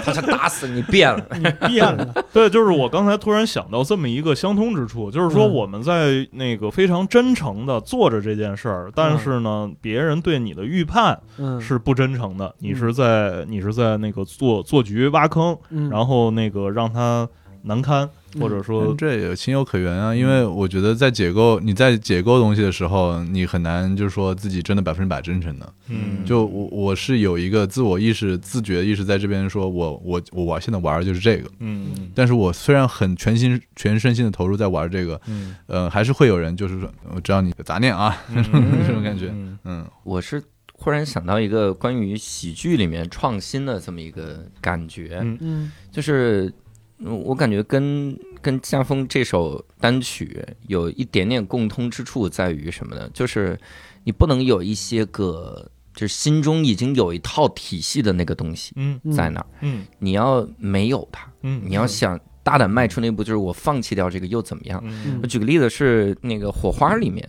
[0.02, 1.24] 他想打死你，变了。
[1.36, 2.06] 你变了。
[2.32, 5.54] 对，就是我刚才突然想到这么一个相通之处，就是说嗯。
[5.54, 17.28] 我们在那个非常真诚的做着这件事儿，但是呢，别人对你的预判嗯，是不真诚的，你是在你是在那个做做局挖坑，嗯，然后那个让他
[17.62, 18.06] 难堪，
[18.38, 25.72] 或者说嗯这也情有可原啊，因为我觉得在解构你在解构东西的时候，你很难就是说自己真的百分之百真诚的。
[25.88, 26.22] 嗯。
[26.26, 32.10] 就我我是有一个自我意识、自觉意识在这边，说我我我玩现在玩的就是这个，嗯。
[32.14, 35.56] 但是我虽然很全心全身心的投入在玩这个，嗯。
[35.66, 38.44] 呃，还是会有人就是说，我知道你的杂念啊，嗯。
[38.86, 39.58] 这种感觉，嗯。
[39.64, 39.86] 嗯。
[40.02, 40.42] 我是
[40.84, 45.38] 忽然想到一个关于喜剧里面创新的这么一个感觉，嗯。
[45.40, 46.52] 嗯就是
[46.98, 53.08] 嗯我感觉跟跟家风这首单曲有一点点共通之处在于什么呢？
[53.14, 53.58] 就是
[54.04, 59.12] 你不能有一些个就是心中已经有一套体系的那个东西嗯嗯。
[59.12, 59.86] 在那儿，嗯。
[59.98, 64.78] 你要没有它，嗯，你要想大胆迈出那一步，就是我放弃掉这个又怎么样？
[64.84, 65.18] 嗯。
[65.22, 67.26] 我举个例子是那个《火花》里面，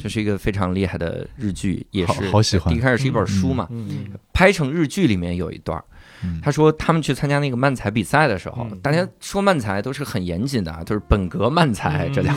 [0.00, 2.74] 这是一个非常厉害的日剧，也是好喜欢。
[2.74, 5.82] 一开始是一本书嘛，嗯拍成日剧里面有一段
[6.42, 12.32] 他说他们去参加那个漫才比赛的时候，嗯大家说漫才都是很严谨的啊，都是本格漫才，嗯这叫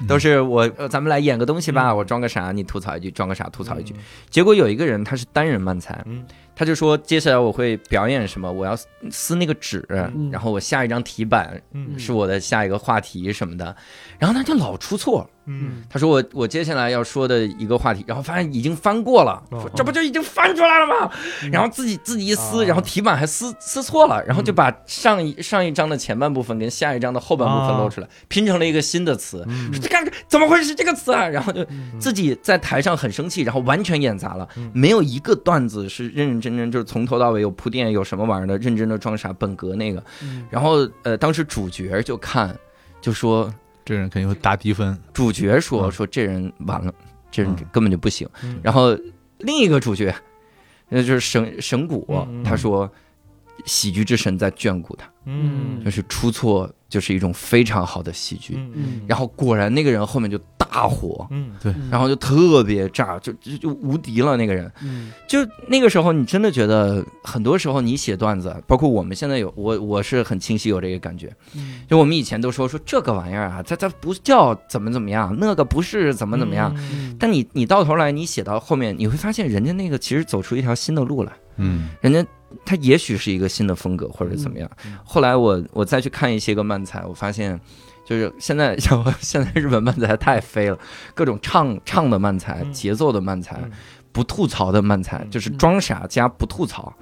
[0.00, 1.96] 嗯 都是我呃咱们来演个东西吧，嗯。
[1.96, 3.94] 我装个啥，你吐槽一句，装个啥吐槽一句。
[4.28, 6.24] 结果有一个人他是单人漫才，嗯
[6.58, 8.76] 他就说接下来我会表演什么，我要
[9.12, 10.28] 撕那个纸，嗯。
[10.32, 11.96] 然后我下一张题板嗯。
[11.96, 13.76] 是我的下一个话题什么的，
[14.18, 15.30] 然后他就老出错。
[15.46, 15.84] 嗯。
[15.88, 19.70] 他说我我接下来要说的一个话题，然后发现已经翻过了，哦。
[19.76, 21.10] 这不就已经翻出来了吗？
[21.52, 22.66] 然后自己自己一撕，啊。
[22.66, 29.44] 然后题板还撕撕错了，然后就把上一上一章的前半部分跟下一章的后半部分露出来，拼成了一个新的词。
[29.46, 29.72] 嗯。
[29.72, 31.28] 说这看怎么会是这个词啊？
[31.28, 31.64] 然后就
[32.00, 40.02] 自己在台上很生气，然后完全演砸了，没有一个段子是认认真真就是从头到尾有铺垫有什么玩意儿的，认真的装傻本格那个。
[40.48, 42.56] 然后呃，当时主角就看
[43.00, 43.52] 就说。
[43.84, 46.92] 这人肯定会打低分，主角说嗯说这人完了，
[47.30, 48.28] 这人嗯根本就不行。
[48.42, 48.94] 嗯然后
[49.38, 50.14] 另一个主角，
[50.90, 52.06] 那就是神神谷
[52.44, 52.86] 他说
[53.64, 55.84] 喜剧之神在眷顾他，嗯。
[55.84, 58.54] 就是出错就是一种非常好的喜剧。
[58.56, 61.52] 嗯然后果然那个人后面就大火，嗯。
[61.62, 61.74] 对。
[61.90, 64.36] 然后就特别炸，就就就无敌了。
[64.36, 64.70] 那个人。
[64.82, 65.12] 嗯。
[65.26, 71.34] 就那个时候，你真的觉得很多时候你写段子，包括我们现在有我我是很清晰有这个感觉。
[71.54, 71.82] 嗯。
[71.88, 76.74] 就我们以前都说说这个玩意儿啊，它它不叫怎么怎么样，那个不是怎么怎么样。
[76.76, 77.16] 嗯。
[77.18, 81.90] 但你你到头来，你写到后面，你会发现人家那个其实走出一条新的路来，嗯。
[82.00, 82.24] 人家
[82.64, 84.70] 他也许是一个新的风格或者怎么样。
[85.18, 87.60] 后来我我再去看一些个漫才，我发现
[88.06, 90.78] 就是现在 像现在日本漫才太飞了，
[91.12, 92.72] 各种唱唱的漫才、嗯。
[92.72, 93.70] 节奏的漫才嗯。
[94.12, 95.30] 不吐槽的漫才嗯。
[95.30, 96.92] 就是装傻加不吐槽，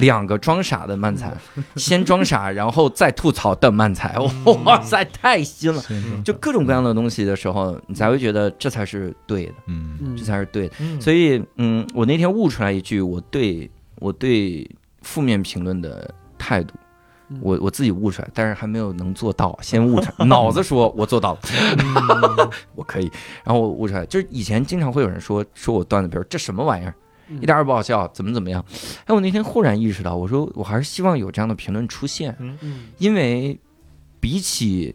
[0.00, 1.30] 两个装傻的漫才，
[1.76, 4.16] 先装傻然后再吐槽的漫才，
[4.46, 4.64] 嗯。
[4.64, 5.82] 哇塞，太新了！
[5.90, 9.98] 嗯就各种各样的东西的时候，你才会觉得这才是对的，嗯。
[10.00, 10.74] 嗯这才是对的。
[10.80, 10.98] 嗯。
[10.98, 14.66] 所以，嗯，我那天悟出来一句，我对我对
[15.02, 16.87] 负面评论的态度，嗯
[17.40, 20.26] 我我自己悟出来，但是还没有能做到，先悟出来。
[20.26, 21.40] 脑子说我做到了，
[22.74, 23.10] 我可以，
[23.44, 26.94] 然后我悟出来，就是以前经常会有人说说我段子，比如这什么玩意儿，
[27.40, 28.64] 一点儿也不好笑，怎么怎么样。
[29.04, 33.58] 哎，我那天忽然意识到，我说我还是希望有这样的评论出现，嗯因为
[34.20, 34.94] 比起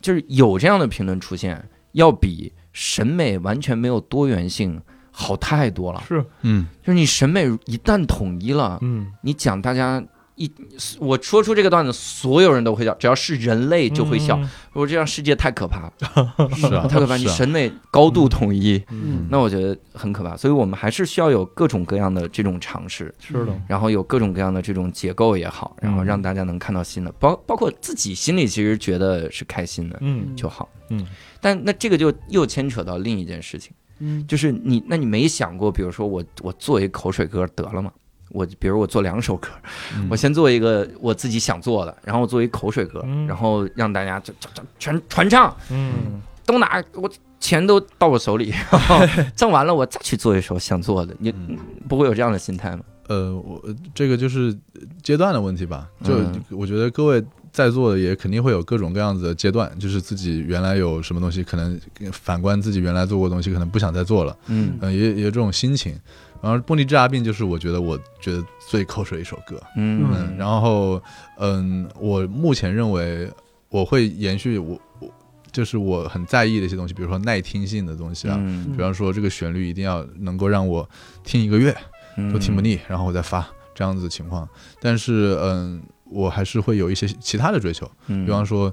[0.00, 1.62] 就是有这样的评论出现，
[1.92, 6.02] 要比审美完全没有多元性好太多了。
[6.08, 10.02] 是嗯就是你审美一旦统一了，嗯你讲大家
[10.36, 10.50] 一
[10.98, 14.36] 我说出这个段子，所有人都会笑，只要是人类就会笑。
[14.38, 15.92] 嗯我这样世界太可怕了，
[16.54, 17.16] 是啊，太可怕！
[17.16, 20.36] 你审美高度统一，嗯那我觉得很可怕。
[20.36, 30.68] 所以我们还是需要有各种各样的这种尝试，是的，然后有各种各样的这种结构也好，然后让大家能看到新的，包包括自己心里其实觉得是开心的嗯就好。
[30.90, 31.06] 嗯，
[31.40, 37.90] 但那这个就又牵扯到另一件事情，嗯就是你，那你没想过，比如说我我做一口水歌得了吗？
[38.30, 39.48] 我比如我做两首歌，
[39.94, 40.06] 嗯。
[40.10, 43.26] 我先做一个我自己想做的，然后做一口水歌，嗯。
[43.26, 46.20] 然后让大家就就就全传唱，嗯。
[46.44, 49.00] 都拿我钱都到我手里，然后
[49.34, 51.58] 挣完了我再去做一首想做的，你嗯。
[51.88, 52.82] 不会有这样的心态吗？
[53.08, 53.62] 呃，我
[53.94, 54.56] 这个就是
[55.02, 55.88] 阶段的问题吧。
[56.02, 56.42] 就嗯。
[56.50, 61.80] 我觉得各位在座的也肯定会有各种各样子的阶段，就是自己原来有什么东西，可能
[62.12, 64.76] 反观自己原来做过的东西，可能不想再做了，嗯。
[64.80, 65.98] 嗯、也也有这种心情。
[66.42, 70.06] 然后《蹦迪治阿病》就是我觉得我觉得最口水一首歌，嗯。
[70.12, 71.02] 嗯，然后
[71.38, 73.30] 嗯，我目前认为
[73.68, 75.08] 我会延续我我
[75.50, 78.72] 就是我很在意的一些东西，比如说耐听性的东西啊，嗯。
[78.72, 80.88] 比方说这个旋律一定要能够让我
[81.24, 81.76] 听一个月，
[82.16, 82.32] 嗯。
[82.32, 84.48] 都听不腻，然后我再发这样子的情况。
[84.80, 88.24] 但是，嗯，我还是会有一些其他的追求，嗯。
[88.24, 88.72] 比方说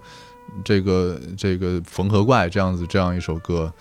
[0.64, 3.72] 这个这个缝合怪这样子这样一首歌，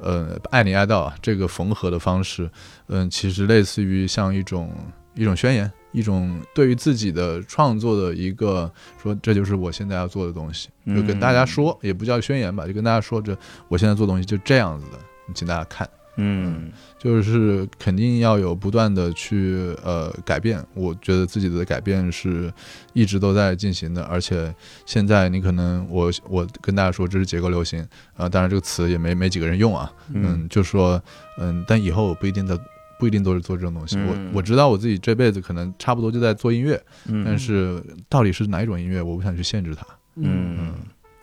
[0.00, 2.50] 呃，爱你爱到啊，这个缝合的方式，
[2.86, 4.70] 嗯，其实类似于像一种
[5.14, 5.70] 一种宣言。
[5.94, 8.72] 一种对于自己的创作的一个
[9.02, 13.36] 说，这就是我现在要做的东西，就跟大家说，也不叫宣言吧，就跟大家说，这
[13.68, 14.98] 我现在做东西就这样子的，
[15.34, 15.86] 请大家看。
[16.16, 16.70] 嗯。
[16.98, 22.52] 就是肯定要有不断的去呃改变，我觉得自己的改变是
[22.92, 24.54] 一直都在进行的，而且
[24.86, 27.84] 现在你可能我我跟大家说这是结构流行
[28.14, 31.02] 啊、当然这个词也没没几个人用啊，嗯，就说
[31.38, 32.56] 嗯，但以后我不一定在
[33.00, 34.30] 不一定都是做这种东西，嗯。
[34.30, 37.24] 我我知道我自己这辈子可能差不多就在做音乐，嗯。
[37.24, 39.84] 但是到底是哪一种音乐，我不想去限制它，
[40.14, 40.72] 嗯，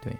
[0.03, 0.11] 对。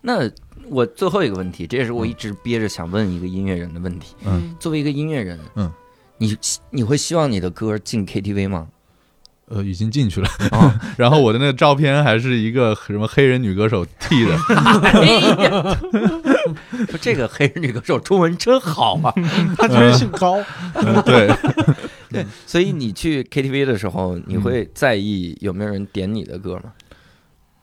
[0.00, 0.26] 那
[0.68, 4.14] 我最后一个问题，这也是我一直憋着想问一个音乐人的问题。
[4.24, 4.54] 嗯。
[4.58, 5.70] 作为一个音乐人，嗯，
[6.18, 6.36] 你
[6.70, 8.68] 你会希望你的歌进 KTV 吗？
[9.48, 10.72] 呃，已经进去了，哦。
[10.96, 14.34] 然后我的那个照片还是一个什么黑人女歌手剃的，
[16.88, 19.12] 说这个黑人女歌手中文真好啊！
[19.58, 20.42] 她居然姓高，
[20.74, 21.02] 嗯。
[21.02, 21.30] 对。
[22.08, 26.70] 对，所以你去 KTV 的时候，你会在意有没有人点你的歌吗？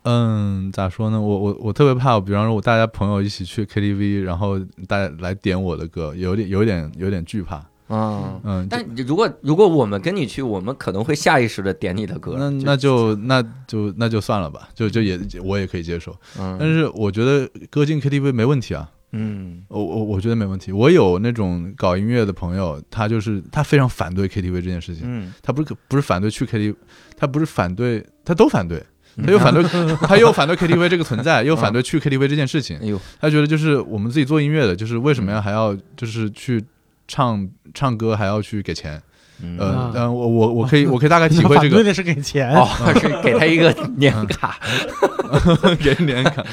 [0.04, 1.20] 嗯，咋说呢？
[1.20, 4.58] 我我我特别怕，比方说我大家朋友一起去 KTV，然后
[4.88, 7.64] 大家来点我的歌，有点有点有点惧怕。
[7.92, 12.36] 嗯，嗯，但如果如果我们跟你去，我们可能会下意识的点你的歌。
[12.38, 16.16] 那那就那就那就算了吧，就就也我也可以接受。
[16.40, 20.72] 嗯，但是我觉得歌进 KTV 没问题啊，嗯我我我觉得没问题。
[20.72, 26.76] 我有那种搞音乐的朋友，他就是他非常反对 KTV 这件事情，嗯，他不是不是反对去 KTV，
[27.18, 28.82] 他不是反对，他都反对。
[29.26, 29.64] 他又反对，
[30.08, 32.78] 他又反对 KTV 这个存在，又反对去 KTV 这件事情。
[32.82, 36.64] 哎呦，他觉得就是我们自己做音乐的，就是为什么要还要就是去
[37.08, 39.02] 唱唱歌还要去给钱？
[39.42, 39.58] 嗯
[39.96, 42.68] 嗯，我我我可以我可以大概体会 这个反对的是给钱，哦，
[43.00, 44.60] 是给他一个年卡。
[45.82, 46.44] 给年卡。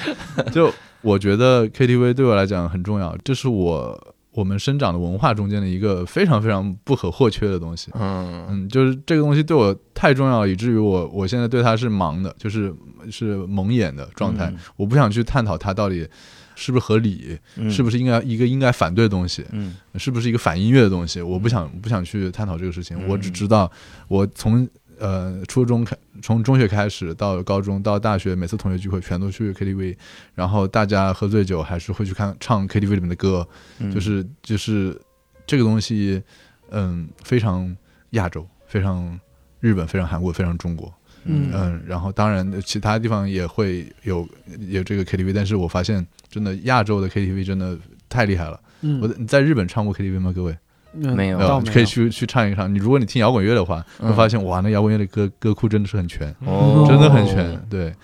[0.52, 0.72] 就
[1.02, 7.90] 我觉得 KTV 对我来讲很重要，这是我我们生长的文化中间的一个非常非常不可或缺的东西。
[7.94, 12.70] 嗯嗯，就是这个东西对我太重要，以至于我我现在对它是盲的，就是
[13.10, 14.50] 是蒙眼的状态。
[14.50, 16.06] 嗯我不想去探讨它到底
[16.54, 19.42] 是不是合理，嗯是不是应该一个应该反对的东西。
[19.52, 21.22] 嗯是不是一个反音乐的东西？
[21.22, 23.72] 我不想不想去探讨这个事情，嗯我只知道
[24.08, 29.96] 我从呃初中开，从中学开始到高中到大学，每次同学聚会全都去 KTV，
[30.34, 33.46] 然后大家喝醉酒还是会去看唱 KTV 里面的歌，
[33.78, 35.00] 嗯就是就是
[35.46, 36.22] 这个东西，
[36.70, 37.76] 嗯，非常
[38.10, 39.18] 亚洲，非常
[39.60, 40.92] 日本，非常韩国，非常中国。
[41.28, 44.28] 嗯嗯，然后当然其他地方也会有
[44.68, 47.76] 有这个 KTV，但是我发现真的亚洲的 KTV 真的
[48.08, 48.60] 太厉害了。
[48.82, 50.32] 嗯我你在日本唱过 KTV 吗？
[50.32, 50.58] 各位，嗯
[50.96, 51.38] 没有。
[51.38, 51.72] 呃倒没有。
[51.72, 52.72] 可以去去唱一唱。
[52.72, 54.08] 你如果你听摇滚乐的话，嗯。
[54.08, 56.84] 会发现哇，那摇滚乐的歌歌库真的是很全，哦。
[56.88, 57.60] 真的很全。
[57.68, 57.94] 对，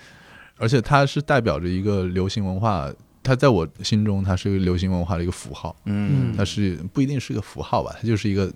[0.57, 2.91] 而且它是代表着一个流行文化，
[3.21, 6.33] 它在我心中它是一个流行文化的一个符号，嗯。
[6.37, 8.51] 它是不一定是个符号吧，它就是一个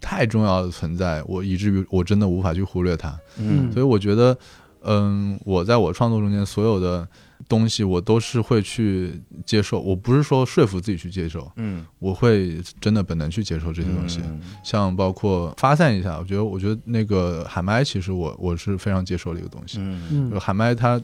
[0.00, 3.18] 太重要的存在，我以至于我真的无法去忽略它。
[3.38, 3.70] 嗯。
[3.72, 4.36] 所以我觉得，
[4.84, 7.06] 嗯，我在我创作中间所有的
[7.48, 9.80] 东西，我都是会去接受。
[9.80, 14.20] 我不是说说服自己去接受，嗯，我会真的本能去接受这些东西。
[14.24, 19.78] 嗯像包括发散一下，我觉得，我觉得那个喊麦，其实我我是非常接受的一个东西。
[19.80, 21.00] 嗯就嗯海麦它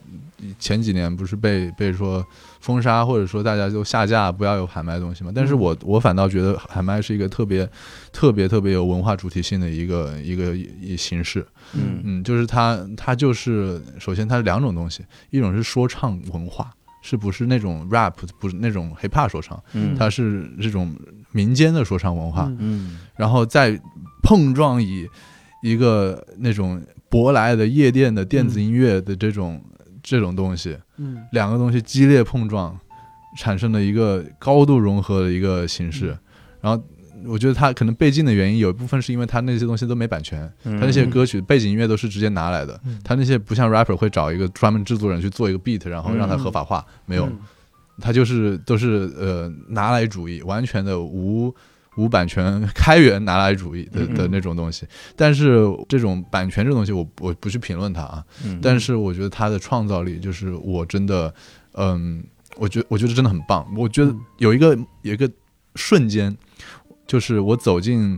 [0.58, 2.24] 前几年不是被被说
[2.60, 5.32] 封杀，或者说大家就下架，不要有喊麦的东西嘛。
[5.34, 7.68] 但是我我反倒觉得喊麦是一个特别
[8.12, 11.44] 特别特别有文化主题性的一个一个一形式。
[11.74, 16.70] 嗯嗯，就是它它就是首先它是两种东西，一种是说唱文化。
[17.00, 19.94] 是不是那种 rap，不是那种 hip hop 说唱，嗯。
[19.96, 20.92] 它是这种
[21.30, 22.58] 民间的说唱文化，嗯。
[22.60, 23.80] 嗯然后再
[24.20, 25.08] 碰撞以
[25.62, 29.62] 一个那种舶来的夜店的电子音乐的这种、
[30.02, 31.24] 这种东西，嗯。
[31.30, 32.76] 两个东西激烈碰撞，
[33.36, 36.18] 产生了一个高度融合的一个形式。
[36.60, 36.84] 然后
[37.26, 40.78] 我觉得他可能被禁的原因有一部分是因为他那些东西都没版权，嗯。
[40.78, 47.38] 它那些歌曲背景音乐都是直接拿来的，他那些不像 rapper 会找一个专门制作人去做一个 beat，然后让他合法化，没有，嗯。
[48.00, 51.52] 它就是都是呃拿来主义，完全的无
[51.96, 54.86] 无版权开源拿来主义的嗯的那种东西。
[55.16, 58.60] 但是这种版权这东西我，我不去评论它啊，嗯。
[58.62, 61.34] 但是我觉得它的创造力，就是我真的，
[61.72, 62.22] 嗯，
[62.56, 63.66] 我觉我觉得真的很棒。
[63.76, 64.20] 我觉得嗯。
[64.36, 65.28] 有一个有一个
[65.74, 66.36] 瞬间，
[67.08, 68.16] 就是我走进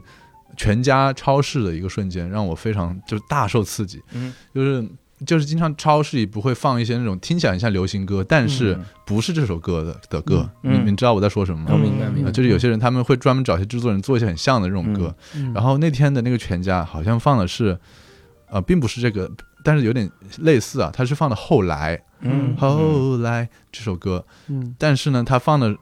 [0.57, 4.03] 全家超市的一个瞬间，让我非常就是大受刺激。
[4.12, 4.35] 嗯。
[4.55, 4.87] 就是
[5.25, 8.85] 就是经常超市里不会放一些那种听起来很像流行歌，但是嗯。
[9.07, 10.51] 不是这首歌的的歌。
[10.62, 10.85] 嗯。
[10.85, 11.71] 你你知道我在说什么吗？
[11.73, 12.27] 我明白明白。
[12.27, 15.15] 呃就是有些人他们会专门找一些制作人做一些很像的这种歌。
[15.37, 15.53] 嗯。
[15.55, 17.79] 然后那天的那个全家好像放的是，
[18.49, 19.31] 呃，并不是这个，
[19.62, 22.03] 但是有点类似啊，他是放的后来。
[22.21, 22.57] 嗯。
[22.57, 24.75] 后来这首歌，嗯。
[24.79, 25.77] 但是呢，他放的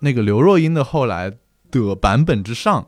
[0.00, 1.32] 那个刘若英的后来
[1.70, 2.86] 的版本之上，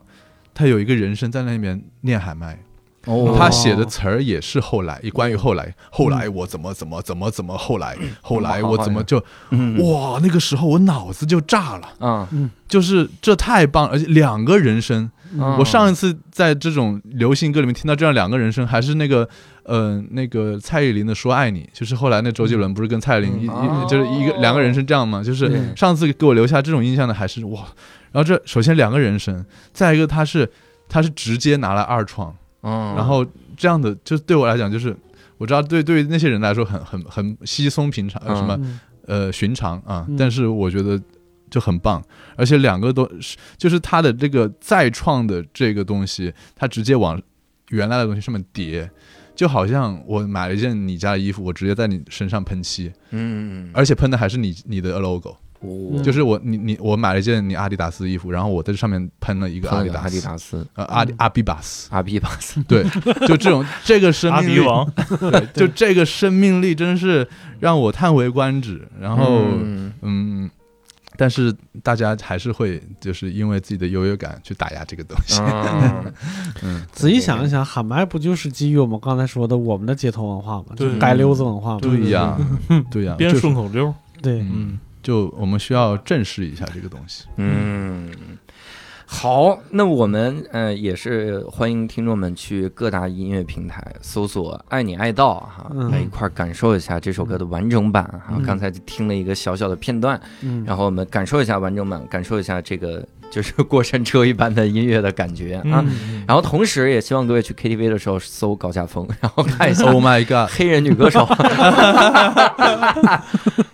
[0.53, 2.59] 他有一个人声在那边念喊麦。
[3.05, 3.35] 哦。
[3.37, 9.77] 他写的词儿也是后来，关于后来，后来我怎么怎么怎么怎么后来，后来我怎么就嗯。
[9.79, 12.49] 哇，那个时候我脑子就炸了，嗯。
[12.67, 15.57] 就是这太棒了，而且两个人声，嗯。
[15.57, 19.27] 我上一次在这种流行歌里面听到这样两个人声，还是那个
[19.63, 23.47] 呃那个蔡依林的《说爱你》，就是后来那周杰伦不是跟蔡依林一、
[23.89, 25.23] 就是一个两个人声这样吗？
[25.23, 27.65] 就是上次给我留下这种印象的还是哇，
[28.11, 30.49] 然后这首先两个人声，再一个他是
[30.89, 32.35] 他是直接拿来二创。
[32.63, 33.25] 嗯然后
[33.57, 34.95] 这样的，就对我来讲，就是
[35.37, 38.79] 我知道对对于那些人来说很很很稀松平常，什么嗯。
[39.07, 41.01] 呃寻常啊嗯，但是我觉得
[41.49, 42.01] 就很棒，
[42.37, 47.19] 而且两个都是就是他的这个再创的这个东西，他直接往
[47.69, 48.89] 原来的东西上面叠。
[49.33, 53.71] 就好像我买了一件你家的衣服，我直接在你身上喷漆，嗯。
[53.73, 56.01] 而且喷的还是你你的 logo，哦。
[56.01, 60.67] 就是我你你我买了一件你阿迪达斯的衣服，然后我在这上面喷了一个阿迪达斯，阿迪达斯。
[60.75, 62.61] 呃阿迪阿比巴斯，阿比巴斯。
[62.63, 62.83] 对，
[63.27, 64.91] 就这种这个生阿命力，比王，
[65.31, 67.27] 对， 就这个生命力真是
[67.59, 68.87] 让我叹为观止。
[68.99, 69.93] 然后，嗯。
[70.03, 70.49] 嗯，
[71.15, 75.39] 但是大家还是会就是因为自己的优越感去打压这个东西。
[75.45, 76.13] 嗯
[76.63, 80.67] 嗯，仔细想一想，喊麦不就是基于我们刚才说的我们的街头文化吗？
[80.75, 81.79] 就对街溜子文化吗。
[81.81, 82.35] 对呀，
[82.89, 83.93] 对呀， 编顺口溜，
[84.23, 87.25] 对，嗯，就我们需要正视一下这个东西。
[87.37, 88.09] 嗯，
[89.05, 98.35] 好，那我们呃也是欢迎听众们去各大音乐平台搜索“爱你爱到”哈，嗯来一块儿感受一下这首歌的完整版哈。
[98.37, 105.83] 嗯刚才听了一个小小的片段，嗯，然后我们感受一下完整版，感受一下这个就是过山车一般的音乐的感觉啊。
[105.87, 110.49] 嗯然后同时也希望各位去 KTV 的时候搜高家风， 然后看一下 Oh my god！
[110.55, 111.27] 黑人女歌手。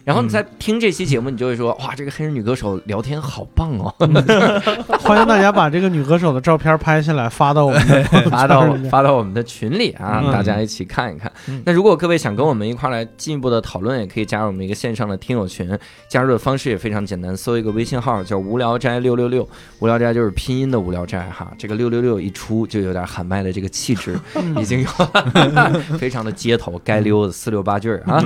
[0.04, 3.94] 然后你再听这期节目，你就会说哇，这个黑人女歌手聊天好棒哦，
[5.02, 11.62] 欢迎大家把这个女歌手的照片拍下来发到我们的 发到发到我们的群里啊，嗯大家一起看一看嗯。
[11.66, 15.78] 那如果各位想跟我们一块儿来进一步的讨论，也可以加入我们一个线上的听友群，
[16.08, 19.47] 加入的方式也非常简单，搜一个微信号叫“无聊斋六六六”，
[19.80, 24.18] 无聊斋就是拼音的无聊斋哈，这个六六六一出就有点喊麦的这个气质，
[24.60, 24.88] 已经有
[25.98, 28.24] 非常的街头该溜的四六八句儿啊。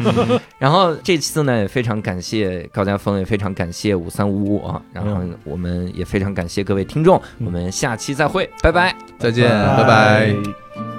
[0.58, 8.96] 然后这次呢，也非常感谢高家峰，也非常感谢五三五五啊，然后我们也非常感谢各位听众，我们下期再会，拜拜。
[9.20, 10.34] 再见，拜拜拜。
[10.76, 10.91] 拜